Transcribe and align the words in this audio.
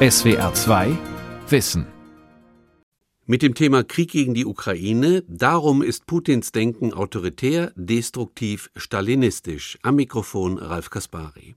SWR 0.00 0.54
2 0.54 0.96
Wissen 1.48 1.84
mit 3.26 3.42
dem 3.42 3.54
Thema 3.54 3.82
Krieg 3.82 4.12
gegen 4.12 4.32
die 4.32 4.46
Ukraine, 4.46 5.24
darum 5.28 5.82
ist 5.82 6.06
Putins 6.06 6.52
Denken 6.52 6.94
autoritär, 6.94 7.72
destruktiv, 7.74 8.70
stalinistisch. 8.74 9.76
Am 9.82 9.96
Mikrofon 9.96 10.56
Ralf 10.56 10.88
Kaspari. 10.88 11.56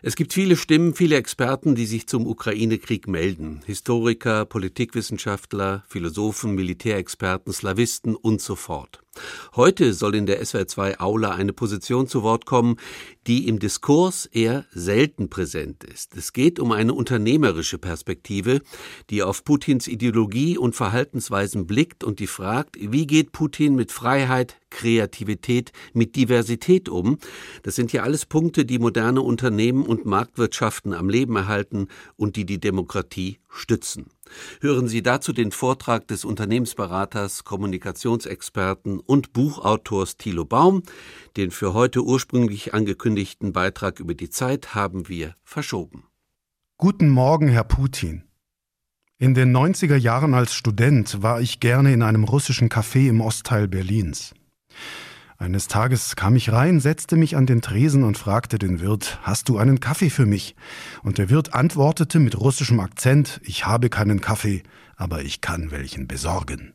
Es 0.00 0.16
gibt 0.16 0.32
viele 0.32 0.56
Stimmen, 0.56 0.94
viele 0.94 1.16
Experten, 1.16 1.74
die 1.74 1.84
sich 1.84 2.06
zum 2.06 2.26
Ukraine-Krieg 2.26 3.08
melden. 3.08 3.60
Historiker, 3.66 4.44
Politikwissenschaftler, 4.46 5.84
Philosophen, 5.88 6.54
Militärexperten, 6.54 7.52
Slawisten 7.52 8.14
und 8.14 8.40
so 8.40 8.54
fort. 8.54 9.02
Heute 9.56 9.94
soll 9.94 10.14
in 10.14 10.26
der 10.26 10.42
SWR2 10.42 11.00
Aula 11.00 11.30
eine 11.30 11.52
Position 11.52 12.06
zu 12.08 12.22
Wort 12.22 12.46
kommen, 12.46 12.76
die 13.26 13.48
im 13.48 13.58
Diskurs 13.58 14.26
eher 14.26 14.64
selten 14.72 15.30
präsent 15.30 15.84
ist. 15.84 16.16
Es 16.16 16.32
geht 16.32 16.58
um 16.58 16.72
eine 16.72 16.92
unternehmerische 16.92 17.78
Perspektive, 17.78 18.60
die 19.10 19.22
auf 19.22 19.44
Putins 19.44 19.86
Ideologie 19.86 20.58
und 20.58 20.74
Verhaltensweisen 20.74 21.66
blickt 21.66 22.04
und 22.04 22.18
die 22.18 22.26
fragt, 22.26 22.76
wie 22.80 23.06
geht 23.06 23.32
Putin 23.32 23.74
mit 23.74 23.92
Freiheit, 23.92 24.56
Kreativität, 24.70 25.72
mit 25.92 26.16
Diversität 26.16 26.88
um? 26.88 27.18
Das 27.62 27.76
sind 27.76 27.92
ja 27.92 28.02
alles 28.02 28.26
Punkte, 28.26 28.64
die 28.64 28.78
moderne 28.78 29.22
Unternehmen 29.22 29.84
und 29.86 30.04
Marktwirtschaften 30.04 30.92
am 30.92 31.08
Leben 31.08 31.36
erhalten 31.36 31.88
und 32.16 32.36
die 32.36 32.44
die 32.44 32.60
Demokratie 32.60 33.38
stützen. 33.48 34.06
Hören 34.60 34.88
Sie 34.88 35.02
dazu 35.02 35.32
den 35.32 35.52
Vortrag 35.52 36.08
des 36.08 36.24
Unternehmensberaters, 36.24 37.44
Kommunikationsexperten 37.44 39.00
und 39.00 39.32
Buchautors 39.32 40.16
Thilo 40.16 40.44
Baum. 40.44 40.82
Den 41.36 41.50
für 41.50 41.74
heute 41.74 42.02
ursprünglich 42.02 42.74
angekündigten 42.74 43.52
Beitrag 43.52 44.00
über 44.00 44.14
die 44.14 44.30
Zeit 44.30 44.74
haben 44.74 45.08
wir 45.08 45.34
verschoben. 45.44 46.04
Guten 46.76 47.08
Morgen, 47.08 47.48
Herr 47.48 47.64
Putin. 47.64 48.24
In 49.18 49.34
den 49.34 49.56
90er 49.56 49.96
Jahren 49.96 50.34
als 50.34 50.54
Student 50.54 51.22
war 51.22 51.40
ich 51.40 51.60
gerne 51.60 51.92
in 51.92 52.02
einem 52.02 52.24
russischen 52.24 52.68
Café 52.68 53.08
im 53.08 53.20
Ostteil 53.20 53.68
Berlins. 53.68 54.34
Eines 55.44 55.68
Tages 55.68 56.16
kam 56.16 56.36
ich 56.36 56.52
rein, 56.52 56.80
setzte 56.80 57.16
mich 57.16 57.36
an 57.36 57.44
den 57.44 57.60
Tresen 57.60 58.02
und 58.02 58.16
fragte 58.16 58.58
den 58.58 58.80
Wirt, 58.80 59.18
hast 59.24 59.50
du 59.50 59.58
einen 59.58 59.78
Kaffee 59.78 60.08
für 60.08 60.24
mich? 60.24 60.56
Und 61.02 61.18
der 61.18 61.28
Wirt 61.28 61.52
antwortete 61.52 62.18
mit 62.18 62.40
russischem 62.40 62.80
Akzent, 62.80 63.42
ich 63.44 63.66
habe 63.66 63.90
keinen 63.90 64.22
Kaffee, 64.22 64.62
aber 64.96 65.20
ich 65.20 65.42
kann 65.42 65.70
welchen 65.70 66.08
besorgen. 66.08 66.72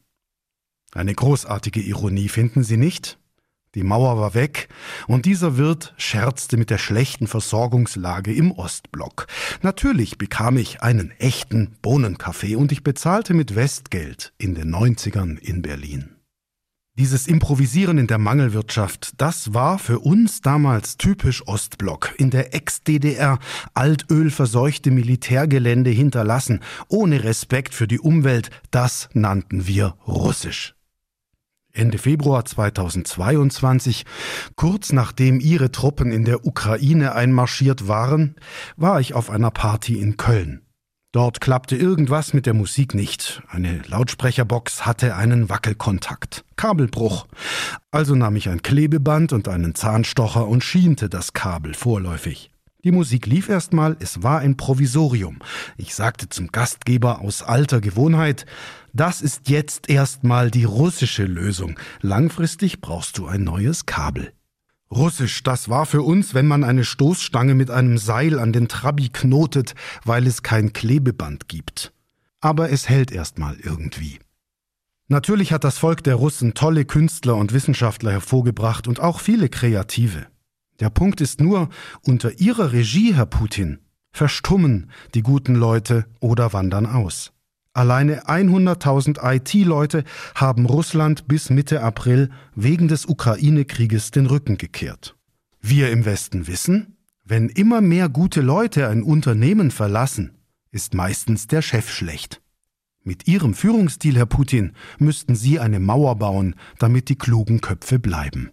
Eine 0.94 1.16
großartige 1.16 1.82
Ironie 1.82 2.30
finden 2.30 2.64
Sie 2.64 2.78
nicht? 2.78 3.18
Die 3.74 3.82
Mauer 3.82 4.20
war 4.20 4.36
weg, 4.36 4.70
und 5.08 5.26
dieser 5.26 5.58
Wirt 5.58 5.96
scherzte 5.98 6.56
mit 6.56 6.70
der 6.70 6.78
schlechten 6.78 7.26
Versorgungslage 7.26 8.32
im 8.36 8.52
Ostblock. 8.52 9.26
Natürlich 9.64 10.20
bekam 10.20 10.58
ich 10.58 10.84
einen 10.84 11.10
echten 11.18 11.76
Bohnenkaffee 11.82 12.56
und 12.56 12.72
ich 12.72 12.84
bezahlte 12.84 13.34
mit 13.34 13.56
Westgeld 13.56 14.32
in 14.38 14.54
den 14.54 14.72
90ern 14.72 15.40
in 15.40 15.64
Berlin. 15.64 16.19
Dieses 17.00 17.28
Improvisieren 17.28 17.98
in 17.98 18.08
der 18.08 18.18
Mangelwirtschaft, 18.18 19.14
das 19.22 19.54
war 19.54 19.80
für 19.80 20.00
uns 20.00 20.42
damals 20.42 20.98
typisch 20.98 21.48
Ostblock, 21.48 22.14
in 22.18 22.30
der 22.30 22.54
Ex-DDR 22.54 23.40
altölverseuchte 23.74 24.92
Militärgelände 24.92 25.92
hinterlassen, 25.92 26.60
ohne 26.90 27.24
Respekt 27.24 27.74
für 27.74 27.88
die 27.88 28.02
Umwelt, 28.02 28.50
das 28.70 29.08
nannten 29.14 29.66
wir 29.66 29.96
russisch. 30.06 30.76
Ende 31.72 32.00
Februar 32.00 32.44
2022, 32.44 34.04
kurz 34.58 34.92
nachdem 34.92 35.40
ihre 35.40 35.72
Truppen 35.72 36.12
in 36.12 36.26
der 36.26 36.46
Ukraine 36.46 37.16
einmarschiert 37.16 37.88
waren, 37.88 38.36
war 38.76 39.00
ich 39.00 39.14
auf 39.14 39.30
einer 39.30 39.52
Party 39.52 40.02
in 40.02 40.18
Köln. 40.18 40.66
Dort 41.12 41.42
klappte 41.42 41.76
irgendwas 41.76 42.34
mit 42.34 42.46
der 42.46 42.54
Musik 42.54 42.94
nicht. 42.94 43.42
Eine 43.48 43.82
Lautsprecherbox 43.88 44.86
hatte 44.86 45.16
einen 45.16 45.50
Wackelkontakt. 45.50 46.46
Kabelbruch. 46.56 47.26
Also 47.90 48.14
nahm 48.14 48.36
ich 48.36 48.48
ein 48.48 48.62
Klebeband 48.62 49.34
und 49.34 49.48
einen 49.48 49.74
Zahnstocher 49.74 50.48
und 50.48 50.64
schiente 50.64 51.10
das 51.10 51.34
Kabel 51.34 51.74
vorläufig. 51.74 52.52
Die 52.84 52.92
Musik 52.92 53.26
lief 53.26 53.50
erstmal, 53.50 53.98
es 54.00 54.22
war 54.22 54.40
ein 54.40 54.56
Provisorium. 54.56 55.40
Ich 55.78 55.96
sagte 55.96 56.30
zum 56.30 56.48
Gastgeber 56.52 57.22
aus 57.22 57.42
alter 57.42 57.82
Gewohnheit, 57.82 58.46
das 58.94 59.22
ist 59.22 59.50
jetzt 59.50 59.90
erstmal 59.90 60.52
die 60.52 60.64
russische 60.64 61.26
Lösung. 61.26 61.80
Langfristig 62.02 62.82
brauchst 62.82 63.18
du 63.18 63.26
ein 63.26 63.44
neues 63.44 63.88
Kabel. 63.88 64.32
Russisch, 64.92 65.44
das 65.44 65.70
war 65.70 65.86
für 65.86 66.02
uns, 66.02 66.34
wenn 66.34 66.48
man 66.48 66.64
eine 66.64 66.84
Stoßstange 66.84 67.54
mit 67.54 67.70
einem 67.70 67.98
Seil 68.00 68.40
an 68.40 68.52
den 68.52 68.68
Trabi 68.68 69.10
knotet, 69.10 69.76
weil 70.04 70.26
es 70.26 70.42
kein 70.42 70.74
Klebeband 70.74 71.48
gibt. 71.48 71.94
Aber 72.42 72.72
es 72.72 72.90
hält 72.90 73.12
erstmal 73.12 73.60
irgendwie. 73.60 74.20
Natürlich 75.08 75.54
hat 75.54 75.64
das 75.64 75.78
Volk 75.78 76.04
der 76.04 76.16
Russen 76.16 76.54
tolle 76.54 76.86
Künstler 76.86 77.36
und 77.36 77.54
Wissenschaftler 77.54 78.12
hervorgebracht 78.12 78.88
und 78.88 79.00
auch 79.00 79.20
viele 79.20 79.50
Kreative. 79.50 80.28
Der 80.80 80.90
Punkt 80.90 81.22
ist 81.22 81.42
nur, 81.42 81.70
unter 82.02 82.40
ihrer 82.40 82.72
Regie, 82.72 83.14
Herr 83.14 83.26
Putin, 83.26 83.80
verstummen 84.12 84.90
die 85.14 85.22
guten 85.22 85.56
Leute 85.56 86.06
oder 86.20 86.54
wandern 86.54 86.86
aus. 86.86 87.32
Alleine 87.80 88.26
100.000 88.26 89.20
IT-Leute 89.24 90.04
haben 90.36 90.66
Russland 90.66 91.30
bis 91.30 91.50
Mitte 91.50 91.82
April 91.82 92.30
wegen 92.54 92.90
des 92.90 93.06
Ukraine-Krieges 93.06 94.12
den 94.12 94.26
Rücken 94.26 94.58
gekehrt. 94.58 95.16
Wir 95.62 95.90
im 95.90 96.04
Westen 96.04 96.48
wissen, 96.48 96.98
wenn 97.24 97.48
immer 97.48 97.80
mehr 97.80 98.10
gute 98.10 98.42
Leute 98.42 98.90
ein 98.90 99.02
Unternehmen 99.02 99.72
verlassen, 99.72 100.40
ist 100.72 100.94
meistens 100.94 101.48
der 101.48 101.62
Chef 101.62 101.90
schlecht. 101.90 102.42
Mit 103.06 103.30
Ihrem 103.30 103.54
Führungsstil, 103.54 104.18
Herr 104.18 104.26
Putin, 104.26 104.74
müssten 104.98 105.36
Sie 105.36 105.58
eine 105.58 105.80
Mauer 105.80 106.18
bauen, 106.18 106.56
damit 106.80 107.08
die 107.08 107.18
klugen 107.18 107.62
Köpfe 107.62 107.98
bleiben. 107.98 108.52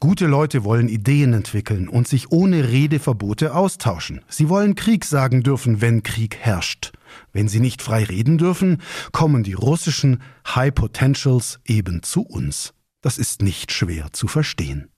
Gute 0.00 0.26
Leute 0.26 0.64
wollen 0.64 0.88
Ideen 0.88 1.32
entwickeln 1.32 1.88
und 1.88 2.08
sich 2.08 2.30
ohne 2.30 2.68
Redeverbote 2.68 3.54
austauschen. 3.54 4.22
Sie 4.28 4.48
wollen 4.48 4.74
Krieg 4.74 5.04
sagen 5.04 5.42
dürfen, 5.42 5.80
wenn 5.80 6.02
Krieg 6.02 6.36
herrscht. 6.36 6.92
Wenn 7.32 7.48
sie 7.48 7.60
nicht 7.60 7.82
frei 7.82 8.04
reden 8.04 8.38
dürfen, 8.38 8.82
kommen 9.12 9.42
die 9.42 9.54
russischen 9.54 10.22
High 10.46 10.74
Potentials 10.74 11.60
eben 11.64 12.02
zu 12.02 12.22
uns. 12.22 12.74
Das 13.00 13.18
ist 13.18 13.42
nicht 13.42 13.72
schwer 13.72 14.12
zu 14.12 14.28
verstehen. 14.28 14.88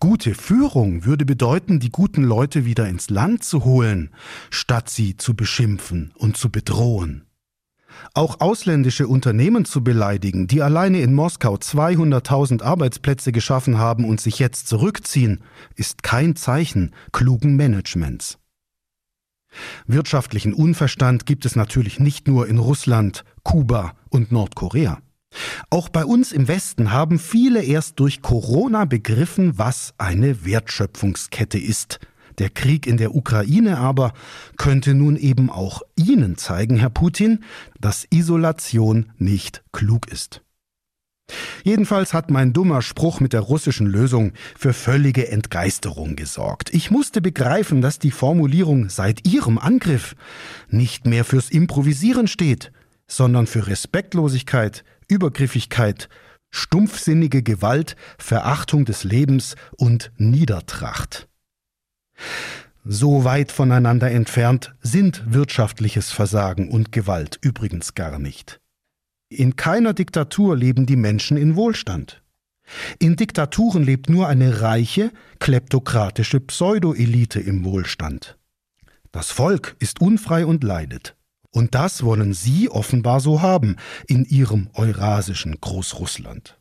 Gute 0.00 0.34
Führung 0.34 1.04
würde 1.04 1.24
bedeuten, 1.24 1.78
die 1.78 1.90
guten 1.90 2.24
Leute 2.24 2.64
wieder 2.64 2.88
ins 2.88 3.08
Land 3.08 3.44
zu 3.44 3.64
holen, 3.64 4.10
statt 4.50 4.90
sie 4.90 5.16
zu 5.16 5.34
beschimpfen 5.34 6.12
und 6.16 6.36
zu 6.36 6.50
bedrohen. 6.50 7.26
Auch 8.14 8.40
ausländische 8.40 9.08
Unternehmen 9.08 9.64
zu 9.64 9.82
beleidigen, 9.82 10.46
die 10.46 10.62
alleine 10.62 11.00
in 11.00 11.14
Moskau 11.14 11.54
200.000 11.54 12.62
Arbeitsplätze 12.62 13.32
geschaffen 13.32 13.78
haben 13.78 14.04
und 14.04 14.20
sich 14.20 14.38
jetzt 14.38 14.68
zurückziehen, 14.68 15.42
ist 15.74 16.02
kein 16.02 16.36
Zeichen 16.36 16.92
klugen 17.12 17.56
Managements. 17.56 18.39
Wirtschaftlichen 19.86 20.54
Unverstand 20.54 21.26
gibt 21.26 21.44
es 21.44 21.56
natürlich 21.56 22.00
nicht 22.00 22.28
nur 22.28 22.46
in 22.48 22.58
Russland, 22.58 23.24
Kuba 23.42 23.94
und 24.08 24.32
Nordkorea. 24.32 24.98
Auch 25.70 25.88
bei 25.88 26.04
uns 26.04 26.32
im 26.32 26.48
Westen 26.48 26.92
haben 26.92 27.18
viele 27.18 27.62
erst 27.62 28.00
durch 28.00 28.22
Corona 28.22 28.84
begriffen, 28.84 29.58
was 29.58 29.94
eine 29.98 30.44
Wertschöpfungskette 30.44 31.58
ist. 31.58 32.00
Der 32.38 32.50
Krieg 32.50 32.86
in 32.86 32.96
der 32.96 33.14
Ukraine 33.14 33.78
aber 33.78 34.12
könnte 34.56 34.94
nun 34.94 35.16
eben 35.16 35.50
auch 35.50 35.82
Ihnen 35.94 36.36
zeigen, 36.36 36.78
Herr 36.78 36.90
Putin, 36.90 37.44
dass 37.80 38.06
Isolation 38.10 39.12
nicht 39.18 39.62
klug 39.72 40.10
ist. 40.10 40.42
Jedenfalls 41.64 42.14
hat 42.14 42.30
mein 42.30 42.52
dummer 42.52 42.82
Spruch 42.82 43.20
mit 43.20 43.32
der 43.32 43.40
russischen 43.40 43.86
Lösung 43.86 44.32
für 44.58 44.72
völlige 44.72 45.28
Entgeisterung 45.28 46.16
gesorgt. 46.16 46.72
Ich 46.72 46.90
musste 46.90 47.20
begreifen, 47.20 47.80
dass 47.82 47.98
die 47.98 48.10
Formulierung 48.10 48.88
seit 48.88 49.26
ihrem 49.26 49.58
Angriff 49.58 50.14
nicht 50.68 51.06
mehr 51.06 51.24
fürs 51.24 51.50
Improvisieren 51.50 52.26
steht, 52.26 52.72
sondern 53.06 53.46
für 53.46 53.66
Respektlosigkeit, 53.66 54.84
Übergriffigkeit, 55.08 56.08
stumpfsinnige 56.50 57.42
Gewalt, 57.42 57.96
Verachtung 58.18 58.84
des 58.84 59.04
Lebens 59.04 59.56
und 59.76 60.12
Niedertracht. 60.16 61.28
So 62.84 63.24
weit 63.24 63.52
voneinander 63.52 64.10
entfernt 64.10 64.74
sind 64.80 65.22
wirtschaftliches 65.26 66.10
Versagen 66.10 66.70
und 66.70 66.92
Gewalt 66.92 67.38
übrigens 67.42 67.94
gar 67.94 68.18
nicht. 68.18 68.60
In 69.32 69.54
keiner 69.54 69.94
Diktatur 69.94 70.56
leben 70.56 70.86
die 70.86 70.96
Menschen 70.96 71.36
in 71.36 71.54
Wohlstand. 71.54 72.20
In 72.98 73.14
Diktaturen 73.14 73.84
lebt 73.84 74.08
nur 74.08 74.26
eine 74.26 74.60
reiche, 74.60 75.12
kleptokratische 75.38 76.40
Pseudoelite 76.40 77.38
im 77.38 77.64
Wohlstand. 77.64 78.38
Das 79.12 79.30
Volk 79.30 79.76
ist 79.78 80.00
unfrei 80.00 80.44
und 80.44 80.64
leidet. 80.64 81.16
Und 81.52 81.76
das 81.76 82.02
wollen 82.02 82.32
Sie 82.32 82.68
offenbar 82.68 83.20
so 83.20 83.40
haben 83.40 83.76
in 84.08 84.24
Ihrem 84.24 84.68
eurasischen 84.74 85.60
Großrussland. 85.60 86.58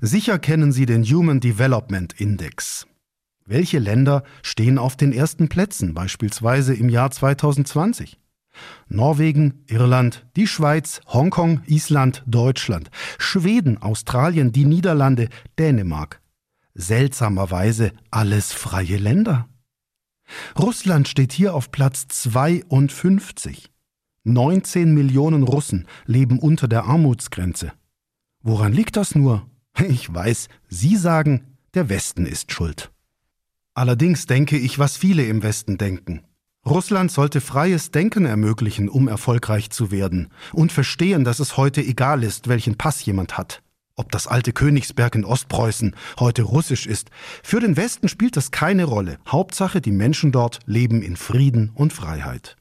Sicher 0.00 0.40
kennen 0.40 0.72
Sie 0.72 0.86
den 0.86 1.04
Human 1.04 1.38
Development 1.38 2.12
Index. 2.20 2.86
Welche 3.46 3.78
Länder 3.78 4.24
stehen 4.42 4.76
auf 4.76 4.96
den 4.96 5.12
ersten 5.12 5.48
Plätzen, 5.48 5.94
beispielsweise 5.94 6.74
im 6.74 6.88
Jahr 6.88 7.12
2020? 7.12 8.18
Norwegen, 8.88 9.64
Irland, 9.66 10.26
die 10.36 10.46
Schweiz, 10.46 11.00
Hongkong, 11.06 11.62
Island, 11.66 12.22
Deutschland, 12.26 12.90
Schweden, 13.18 13.80
Australien, 13.80 14.52
die 14.52 14.64
Niederlande, 14.64 15.28
Dänemark. 15.58 16.20
Seltsamerweise 16.74 17.92
alles 18.10 18.52
freie 18.52 18.96
Länder. 18.96 19.48
Russland 20.58 21.08
steht 21.08 21.32
hier 21.32 21.54
auf 21.54 21.70
Platz 21.70 22.06
52. 22.08 23.70
19 24.24 24.94
Millionen 24.94 25.42
Russen 25.42 25.86
leben 26.06 26.38
unter 26.38 26.66
der 26.66 26.84
Armutsgrenze. 26.84 27.72
Woran 28.42 28.72
liegt 28.72 28.96
das 28.96 29.14
nur? 29.14 29.46
Ich 29.88 30.12
weiß, 30.12 30.48
Sie 30.68 30.96
sagen, 30.96 31.56
der 31.74 31.88
Westen 31.88 32.26
ist 32.26 32.52
schuld. 32.52 32.90
Allerdings 33.74 34.26
denke 34.26 34.56
ich, 34.56 34.78
was 34.78 34.96
viele 34.96 35.24
im 35.24 35.42
Westen 35.42 35.78
denken. 35.78 36.22
Russland 36.66 37.12
sollte 37.12 37.40
freies 37.40 37.90
Denken 37.90 38.24
ermöglichen, 38.24 38.88
um 38.88 39.06
erfolgreich 39.06 39.70
zu 39.70 39.90
werden, 39.90 40.28
und 40.52 40.72
verstehen, 40.72 41.24
dass 41.24 41.38
es 41.38 41.56
heute 41.56 41.82
egal 41.82 42.22
ist, 42.22 42.48
welchen 42.48 42.76
Pass 42.76 43.04
jemand 43.04 43.36
hat. 43.36 43.62
Ob 43.96 44.10
das 44.10 44.26
alte 44.26 44.52
Königsberg 44.52 45.14
in 45.14 45.24
Ostpreußen 45.24 45.94
heute 46.18 46.42
russisch 46.42 46.86
ist, 46.86 47.10
für 47.42 47.60
den 47.60 47.76
Westen 47.76 48.08
spielt 48.08 48.36
das 48.36 48.50
keine 48.50 48.84
Rolle. 48.84 49.18
Hauptsache, 49.28 49.80
die 49.80 49.92
Menschen 49.92 50.32
dort 50.32 50.60
leben 50.66 51.02
in 51.02 51.16
Frieden 51.16 51.70
und 51.74 51.92
Freiheit. 51.92 52.56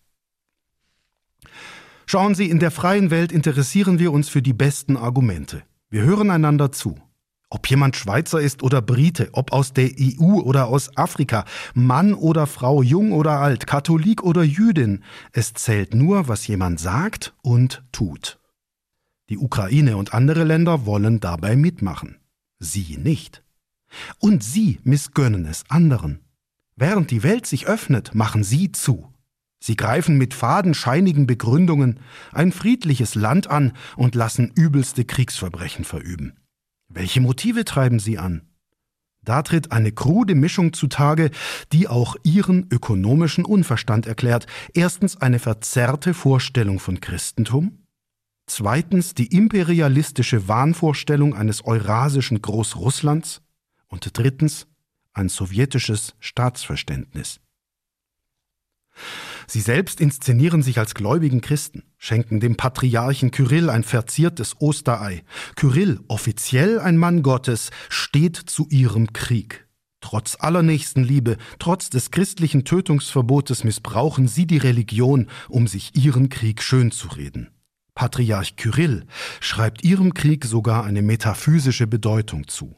Schauen 2.05 2.35
Sie, 2.35 2.49
in 2.49 2.59
der 2.59 2.71
freien 2.71 3.09
Welt 3.09 3.31
interessieren 3.31 3.97
wir 3.97 4.11
uns 4.11 4.29
für 4.29 4.41
die 4.41 4.53
besten 4.53 4.97
Argumente. 4.97 5.63
Wir 5.89 6.03
hören 6.03 6.29
einander 6.29 6.71
zu. 6.71 6.97
Ob 7.53 7.69
jemand 7.69 7.95
Schweizer 7.95 8.41
ist 8.41 8.63
oder 8.63 8.81
Brite, 8.81 9.29
ob 9.33 9.53
aus 9.53 9.73
der 9.73 9.91
EU 9.99 10.39
oder 10.41 10.65
aus 10.65 10.97
Afrika, 10.97 11.45
Mann 11.75 12.15
oder 12.15 12.47
Frau, 12.47 12.81
jung 12.81 13.11
oder 13.11 13.41
alt, 13.41 13.67
Katholik 13.67 14.23
oder 14.23 14.41
Jüdin, 14.41 15.03
es 15.33 15.53
zählt 15.53 15.93
nur, 15.93 16.27
was 16.27 16.47
jemand 16.47 16.79
sagt 16.79 17.35
und 17.43 17.83
tut. 17.91 18.39
Die 19.29 19.37
Ukraine 19.37 19.97
und 19.97 20.15
andere 20.15 20.45
Länder 20.45 20.87
wollen 20.87 21.19
dabei 21.19 21.55
mitmachen. 21.55 22.17
Sie 22.57 22.97
nicht. 22.97 23.43
Und 24.17 24.43
sie 24.43 24.79
missgönnen 24.83 25.45
es 25.45 25.63
anderen. 25.69 26.21
Während 26.75 27.11
die 27.11 27.21
Welt 27.21 27.45
sich 27.45 27.67
öffnet, 27.67 28.15
machen 28.15 28.43
sie 28.43 28.71
zu. 28.71 29.13
Sie 29.59 29.75
greifen 29.75 30.17
mit 30.17 30.33
fadenscheinigen 30.33 31.27
Begründungen 31.27 31.99
ein 32.31 32.51
friedliches 32.51 33.13
Land 33.13 33.47
an 33.47 33.73
und 33.95 34.15
lassen 34.15 34.51
übelste 34.55 35.05
Kriegsverbrechen 35.05 35.85
verüben. 35.85 36.33
Welche 36.95 37.21
Motive 37.21 37.65
treiben 37.65 37.99
sie 37.99 38.19
an? 38.19 38.47
Da 39.23 39.41
tritt 39.41 39.71
eine 39.71 39.91
krude 39.91 40.35
Mischung 40.35 40.73
zutage, 40.73 41.31
die 41.71 41.87
auch 41.87 42.15
ihren 42.23 42.67
ökonomischen 42.69 43.45
Unverstand 43.45 44.05
erklärt. 44.05 44.45
Erstens 44.73 45.17
eine 45.17 45.39
verzerrte 45.39 46.13
Vorstellung 46.13 46.79
von 46.79 46.99
Christentum, 46.99 47.85
zweitens 48.47 49.15
die 49.15 49.27
imperialistische 49.27 50.47
Wahnvorstellung 50.47 51.33
eines 51.33 51.65
eurasischen 51.65 52.41
Großrusslands 52.41 53.41
und 53.87 54.17
drittens 54.17 54.67
ein 55.13 55.29
sowjetisches 55.29 56.15
Staatsverständnis. 56.19 57.39
Sie 59.47 59.61
selbst 59.61 60.01
inszenieren 60.01 60.61
sich 60.61 60.79
als 60.79 60.95
gläubigen 60.95 61.41
Christen, 61.41 61.83
schenken 61.97 62.39
dem 62.39 62.55
Patriarchen 62.55 63.31
Kyrill 63.31 63.69
ein 63.69 63.83
verziertes 63.83 64.55
Osterei. 64.59 65.23
Kyrill, 65.55 65.99
offiziell 66.07 66.79
ein 66.79 66.97
Mann 66.97 67.23
Gottes, 67.23 67.71
steht 67.89 68.35
zu 68.37 68.67
ihrem 68.69 69.13
Krieg. 69.13 69.67
Trotz 70.01 70.35
aller 70.39 70.63
Nächstenliebe, 70.63 71.37
trotz 71.59 71.89
des 71.89 72.11
christlichen 72.11 72.65
Tötungsverbotes 72.65 73.63
missbrauchen 73.63 74.27
sie 74.27 74.45
die 74.45 74.57
Religion, 74.57 75.27
um 75.47 75.65
sich 75.65 75.95
ihren 75.95 76.27
Krieg 76.27 76.61
schönzureden. 76.61 77.49
Patriarch 77.95 78.57
Kyrill 78.57 79.05
schreibt 79.39 79.83
ihrem 79.83 80.13
Krieg 80.13 80.45
sogar 80.45 80.83
eine 80.83 81.01
metaphysische 81.01 81.87
Bedeutung 81.87 82.47
zu. 82.47 82.75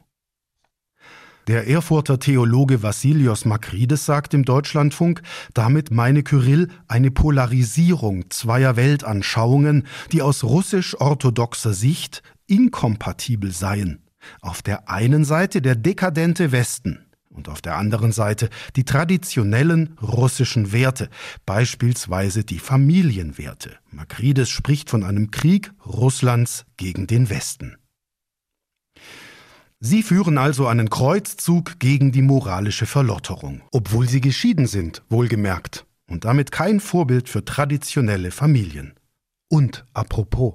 Der 1.46 1.68
Erfurter 1.68 2.18
Theologe 2.18 2.82
Vassilios 2.82 3.44
Makrides 3.44 4.04
sagt 4.04 4.34
im 4.34 4.44
Deutschlandfunk, 4.44 5.22
damit 5.54 5.92
meine 5.92 6.24
Kyrill 6.24 6.70
eine 6.88 7.12
Polarisierung 7.12 8.28
zweier 8.30 8.74
Weltanschauungen, 8.74 9.86
die 10.10 10.22
aus 10.22 10.42
russisch-orthodoxer 10.42 11.72
Sicht 11.72 12.24
inkompatibel 12.48 13.52
seien. 13.52 14.02
Auf 14.40 14.60
der 14.62 14.88
einen 14.88 15.24
Seite 15.24 15.62
der 15.62 15.76
dekadente 15.76 16.50
Westen 16.50 17.06
und 17.30 17.48
auf 17.48 17.62
der 17.62 17.76
anderen 17.76 18.10
Seite 18.10 18.50
die 18.74 18.84
traditionellen 18.84 19.96
russischen 20.02 20.72
Werte, 20.72 21.08
beispielsweise 21.44 22.42
die 22.42 22.58
Familienwerte. 22.58 23.76
Makrides 23.92 24.48
spricht 24.48 24.90
von 24.90 25.04
einem 25.04 25.30
Krieg 25.30 25.70
Russlands 25.86 26.64
gegen 26.76 27.06
den 27.06 27.30
Westen. 27.30 27.76
Sie 29.80 30.02
führen 30.02 30.38
also 30.38 30.66
einen 30.66 30.88
Kreuzzug 30.88 31.78
gegen 31.78 32.10
die 32.10 32.22
moralische 32.22 32.86
Verlotterung, 32.86 33.60
obwohl 33.72 34.08
sie 34.08 34.22
geschieden 34.22 34.66
sind, 34.66 35.02
wohlgemerkt, 35.10 35.86
und 36.08 36.24
damit 36.24 36.50
kein 36.50 36.80
Vorbild 36.80 37.28
für 37.28 37.44
traditionelle 37.44 38.30
Familien. 38.30 38.94
Und 39.48 39.84
apropos, 39.92 40.54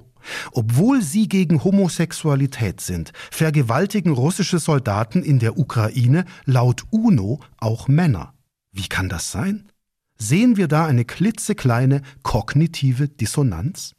obwohl 0.51 1.01
sie 1.03 1.29
gegen 1.29 1.63
Homosexualität 1.63 2.81
sind, 2.81 3.13
vergewaltigen 3.29 4.11
russische 4.11 4.59
Soldaten 4.59 5.23
in 5.23 5.37
der 5.37 5.57
Ukraine 5.57 6.25
laut 6.45 6.85
UNO 6.89 7.39
auch 7.57 7.87
Männer. 7.87 8.33
Wie 8.71 8.87
kann 8.87 9.07
das 9.07 9.31
sein? 9.31 9.69
Sehen 10.17 10.57
wir 10.57 10.67
da 10.67 10.85
eine 10.85 11.05
klitzekleine 11.05 12.01
kognitive 12.23 13.07
Dissonanz? 13.07 13.93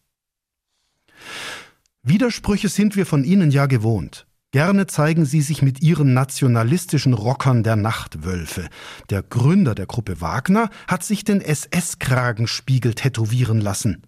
Widersprüche 2.02 2.68
sind 2.68 2.96
wir 2.96 3.06
von 3.06 3.22
ihnen 3.22 3.50
ja 3.50 3.66
gewohnt. 3.66 4.26
Gerne 4.52 4.86
zeigen 4.86 5.24
sie 5.24 5.40
sich 5.40 5.62
mit 5.62 5.80
ihren 5.80 6.12
nationalistischen 6.12 7.14
Rockern 7.14 7.62
der 7.62 7.76
Nachtwölfe. 7.76 8.68
Der 9.08 9.22
Gründer 9.22 9.74
der 9.74 9.86
Gruppe 9.86 10.20
Wagner 10.20 10.68
hat 10.86 11.02
sich 11.02 11.24
den 11.24 11.40
SS-Kragenspiegel 11.40 12.92
tätowieren 12.92 13.62
lassen. 13.62 14.02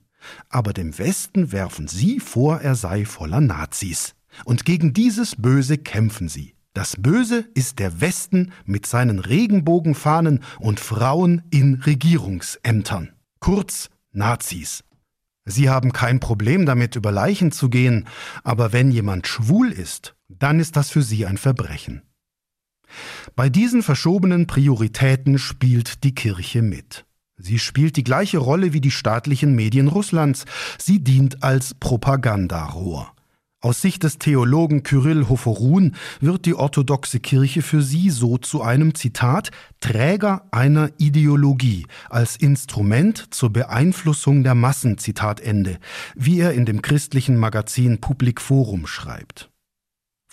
Aber 0.50 0.74
dem 0.74 0.98
Westen 0.98 1.50
werfen 1.50 1.88
sie 1.88 2.20
vor, 2.20 2.60
er 2.60 2.74
sei 2.74 3.06
voller 3.06 3.40
Nazis. 3.40 4.14
Und 4.44 4.66
gegen 4.66 4.92
dieses 4.92 5.36
Böse 5.36 5.78
kämpfen 5.78 6.28
sie. 6.28 6.54
Das 6.74 6.96
Böse 6.98 7.46
ist 7.54 7.78
der 7.78 8.02
Westen 8.02 8.52
mit 8.66 8.84
seinen 8.84 9.20
Regenbogenfahnen 9.20 10.42
und 10.58 10.78
Frauen 10.78 11.42
in 11.50 11.76
Regierungsämtern. 11.76 13.14
Kurz 13.40 13.88
Nazis. 14.12 14.84
Sie 15.46 15.70
haben 15.70 15.92
kein 15.92 16.20
Problem 16.20 16.66
damit, 16.66 16.96
über 16.96 17.12
Leichen 17.12 17.50
zu 17.50 17.70
gehen, 17.70 18.06
aber 18.42 18.72
wenn 18.74 18.90
jemand 18.90 19.26
schwul 19.26 19.70
ist, 19.70 20.13
dann 20.28 20.60
ist 20.60 20.76
das 20.76 20.90
für 20.90 21.02
sie 21.02 21.26
ein 21.26 21.36
Verbrechen. 21.38 22.02
Bei 23.34 23.48
diesen 23.48 23.82
verschobenen 23.82 24.46
Prioritäten 24.46 25.38
spielt 25.38 26.04
die 26.04 26.14
Kirche 26.14 26.62
mit. 26.62 27.04
Sie 27.36 27.58
spielt 27.58 27.96
die 27.96 28.04
gleiche 28.04 28.38
Rolle 28.38 28.72
wie 28.72 28.80
die 28.80 28.92
staatlichen 28.92 29.54
Medien 29.54 29.88
Russlands. 29.88 30.44
Sie 30.78 31.02
dient 31.02 31.42
als 31.42 31.74
Propagandarohr. 31.74 33.10
Aus 33.60 33.80
Sicht 33.80 34.02
des 34.02 34.18
Theologen 34.18 34.82
Kyrill 34.82 35.26
Hoforun 35.30 35.96
wird 36.20 36.44
die 36.44 36.54
orthodoxe 36.54 37.18
Kirche 37.18 37.62
für 37.62 37.80
sie 37.80 38.10
so 38.10 38.36
zu 38.36 38.60
einem 38.60 38.94
Zitat 38.94 39.52
Träger 39.80 40.46
einer 40.50 40.90
Ideologie 40.98 41.86
als 42.10 42.36
Instrument 42.36 43.32
zur 43.32 43.50
Beeinflussung 43.50 44.44
der 44.44 44.54
Massen 44.54 44.98
Zitat 44.98 45.40
Ende, 45.40 45.78
wie 46.14 46.40
er 46.40 46.52
in 46.52 46.66
dem 46.66 46.82
christlichen 46.82 47.38
Magazin 47.38 48.02
Public 48.02 48.42
Forum 48.42 48.86
schreibt. 48.86 49.50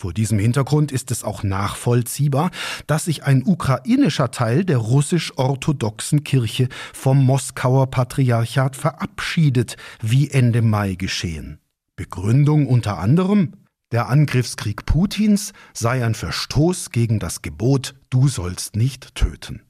Vor 0.02 0.14
diesem 0.14 0.40
Hintergrund 0.40 0.92
ist 0.92 1.12
es 1.12 1.24
auch 1.24 1.44
nachvollziehbar, 1.44 2.50
dass 2.88 3.06
sich 3.06 3.24
ein 3.24 3.44
ukrainischer 3.46 4.32
Teil 4.32 4.66
der 4.66 4.80
russisch-orthodoxen 4.80 6.24
Kirche 6.24 6.70
vom 6.92 7.24
Moskauer 7.24 7.86
Patriarchat 7.92 8.76
verabschiedet, 8.76 9.78
wie 10.02 10.32
Ende 10.32 10.64
Mai 10.64 10.96
geschehen. 10.96 11.60
Begründung 11.96 12.66
unter 12.66 12.98
anderem, 12.98 13.54
der 13.92 14.10
Angriffskrieg 14.10 14.88
Putins 14.88 15.54
sei 15.72 16.04
ein 16.04 16.16
Verstoß 16.16 16.90
gegen 16.90 17.20
das 17.20 17.44
Gebot 17.44 17.94
Du 18.10 18.28
sollst 18.28 18.76
nicht 18.76 19.14
töten. 19.14 19.62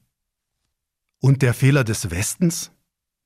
Und 1.20 1.42
der 1.42 1.52
Fehler 1.52 1.84
des 1.84 2.10
Westens? 2.10 2.70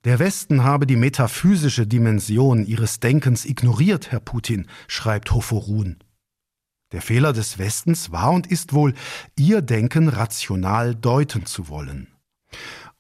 Der 0.02 0.18
Westen 0.18 0.64
habe 0.64 0.88
die 0.88 0.96
metaphysische 0.96 1.86
Dimension 1.86 2.66
ihres 2.66 2.98
Denkens 2.98 3.44
ignoriert, 3.44 4.10
Herr 4.10 4.18
Putin, 4.18 4.66
schreibt 4.88 5.30
Hoforun. 5.30 5.98
Der 6.96 7.02
Fehler 7.02 7.34
des 7.34 7.58
Westens 7.58 8.10
war 8.10 8.30
und 8.30 8.46
ist 8.46 8.72
wohl, 8.72 8.94
ihr 9.38 9.60
Denken 9.60 10.08
rational 10.08 10.94
deuten 10.94 11.44
zu 11.44 11.68
wollen. 11.68 12.06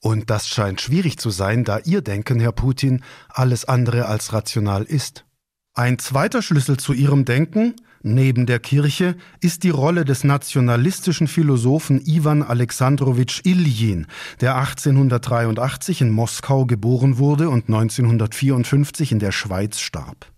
Und 0.00 0.28
das 0.28 0.48
scheint 0.48 0.82
schwierig 0.82 1.16
zu 1.18 1.30
sein, 1.30 1.64
da 1.64 1.78
ihr 1.78 2.02
Denken, 2.02 2.38
Herr 2.38 2.52
Putin, 2.52 3.02
alles 3.30 3.64
andere 3.64 4.04
als 4.04 4.34
rational 4.34 4.82
ist. 4.82 5.24
Ein 5.72 5.98
zweiter 5.98 6.42
Schlüssel 6.42 6.76
zu 6.76 6.92
ihrem 6.92 7.24
Denken, 7.24 7.74
Neben 8.02 8.44
der 8.44 8.60
Kirche 8.60 9.16
ist 9.40 9.62
die 9.62 9.70
Rolle 9.70 10.04
des 10.04 10.24
nationalistischen 10.24 11.26
Philosophen 11.26 12.02
Iwan 12.04 12.42
Alexandrowitsch 12.42 13.40
Iljin, 13.44 14.06
der 14.42 14.56
1883 14.56 16.02
in 16.02 16.10
Moskau 16.10 16.66
geboren 16.66 17.16
wurde 17.16 17.48
und 17.48 17.68
1954 17.68 19.12
in 19.12 19.18
der 19.20 19.32
Schweiz 19.32 19.80
starb. 19.80 20.30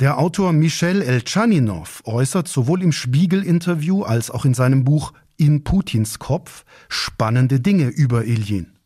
Der 0.00 0.16
Autor 0.16 0.54
Michel 0.54 1.02
Elchaninov 1.02 2.00
äußert 2.06 2.48
sowohl 2.48 2.82
im 2.82 2.90
Spiegel-Interview 2.90 4.02
als 4.02 4.30
auch 4.30 4.46
in 4.46 4.54
seinem 4.54 4.82
Buch 4.82 5.12
In 5.36 5.62
Putins 5.62 6.18
Kopf 6.18 6.64
spannende 6.88 7.60
Dinge 7.60 7.88
über 7.88 8.24
Iljin. 8.24 8.78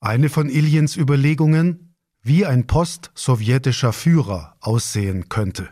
Eine 0.00 0.28
von 0.28 0.48
Iljins 0.48 0.96
Überlegungen, 0.96 1.96
wie 2.22 2.46
ein 2.46 2.68
post-sowjetischer 2.68 3.92
Führer 3.92 4.54
aussehen 4.60 5.28
könnte. 5.28 5.68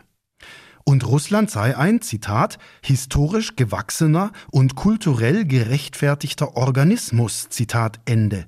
Und 0.83 1.07
Russland 1.07 1.49
sei 1.49 1.77
ein, 1.77 2.01
Zitat, 2.01 2.57
historisch 2.83 3.55
gewachsener 3.55 4.33
und 4.51 4.75
kulturell 4.75 5.45
gerechtfertigter 5.45 6.57
Organismus, 6.57 7.47
Zitat 7.47 8.01
Ende. 8.03 8.47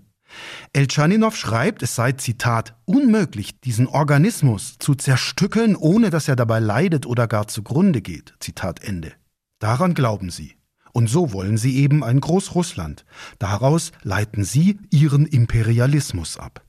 Elchaninov 0.73 1.35
schreibt, 1.35 1.83
es 1.83 1.95
sei, 1.95 2.13
Zitat, 2.13 2.75
unmöglich, 2.85 3.59
diesen 3.61 3.87
Organismus 3.87 4.77
zu 4.79 4.95
zerstückeln, 4.95 5.75
ohne 5.75 6.09
dass 6.09 6.27
er 6.27 6.35
dabei 6.35 6.59
leidet 6.59 7.05
oder 7.05 7.27
gar 7.27 7.47
zugrunde 7.47 8.01
geht. 8.01 8.33
Zitat 8.39 8.83
Ende. 8.83 9.13
Daran 9.59 9.93
glauben 9.93 10.29
sie. 10.29 10.55
Und 10.93 11.09
so 11.09 11.31
wollen 11.31 11.57
sie 11.57 11.77
eben 11.77 12.03
ein 12.03 12.19
Großrussland. 12.19 13.05
Daraus 13.39 13.91
leiten 14.03 14.43
sie 14.43 14.79
ihren 14.89 15.25
Imperialismus 15.25 16.37
ab. 16.37 16.65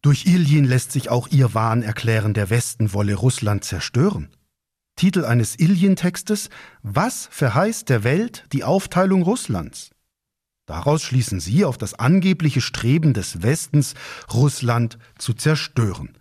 Durch 0.00 0.26
Iljin 0.26 0.64
lässt 0.64 0.90
sich 0.90 1.10
auch 1.10 1.28
ihr 1.28 1.54
Wahn 1.54 1.82
erklären, 1.82 2.34
der 2.34 2.50
Westen 2.50 2.92
wolle 2.92 3.14
Russland 3.14 3.64
zerstören. 3.64 4.30
Titel 4.96 5.24
eines 5.24 5.58
Iljin-Textes 5.58 6.50
Was 6.82 7.28
verheißt 7.30 7.88
der 7.88 8.04
Welt 8.04 8.44
die 8.52 8.64
Aufteilung 8.64 9.22
Russlands? 9.22 9.90
Daraus 10.66 11.02
schließen 11.02 11.40
sie 11.40 11.64
auf 11.64 11.76
das 11.76 11.94
angebliche 11.94 12.60
Streben 12.60 13.14
des 13.14 13.42
Westens, 13.42 13.94
Russland 14.32 14.98
zu 15.18 15.34
zerstören. 15.34 16.16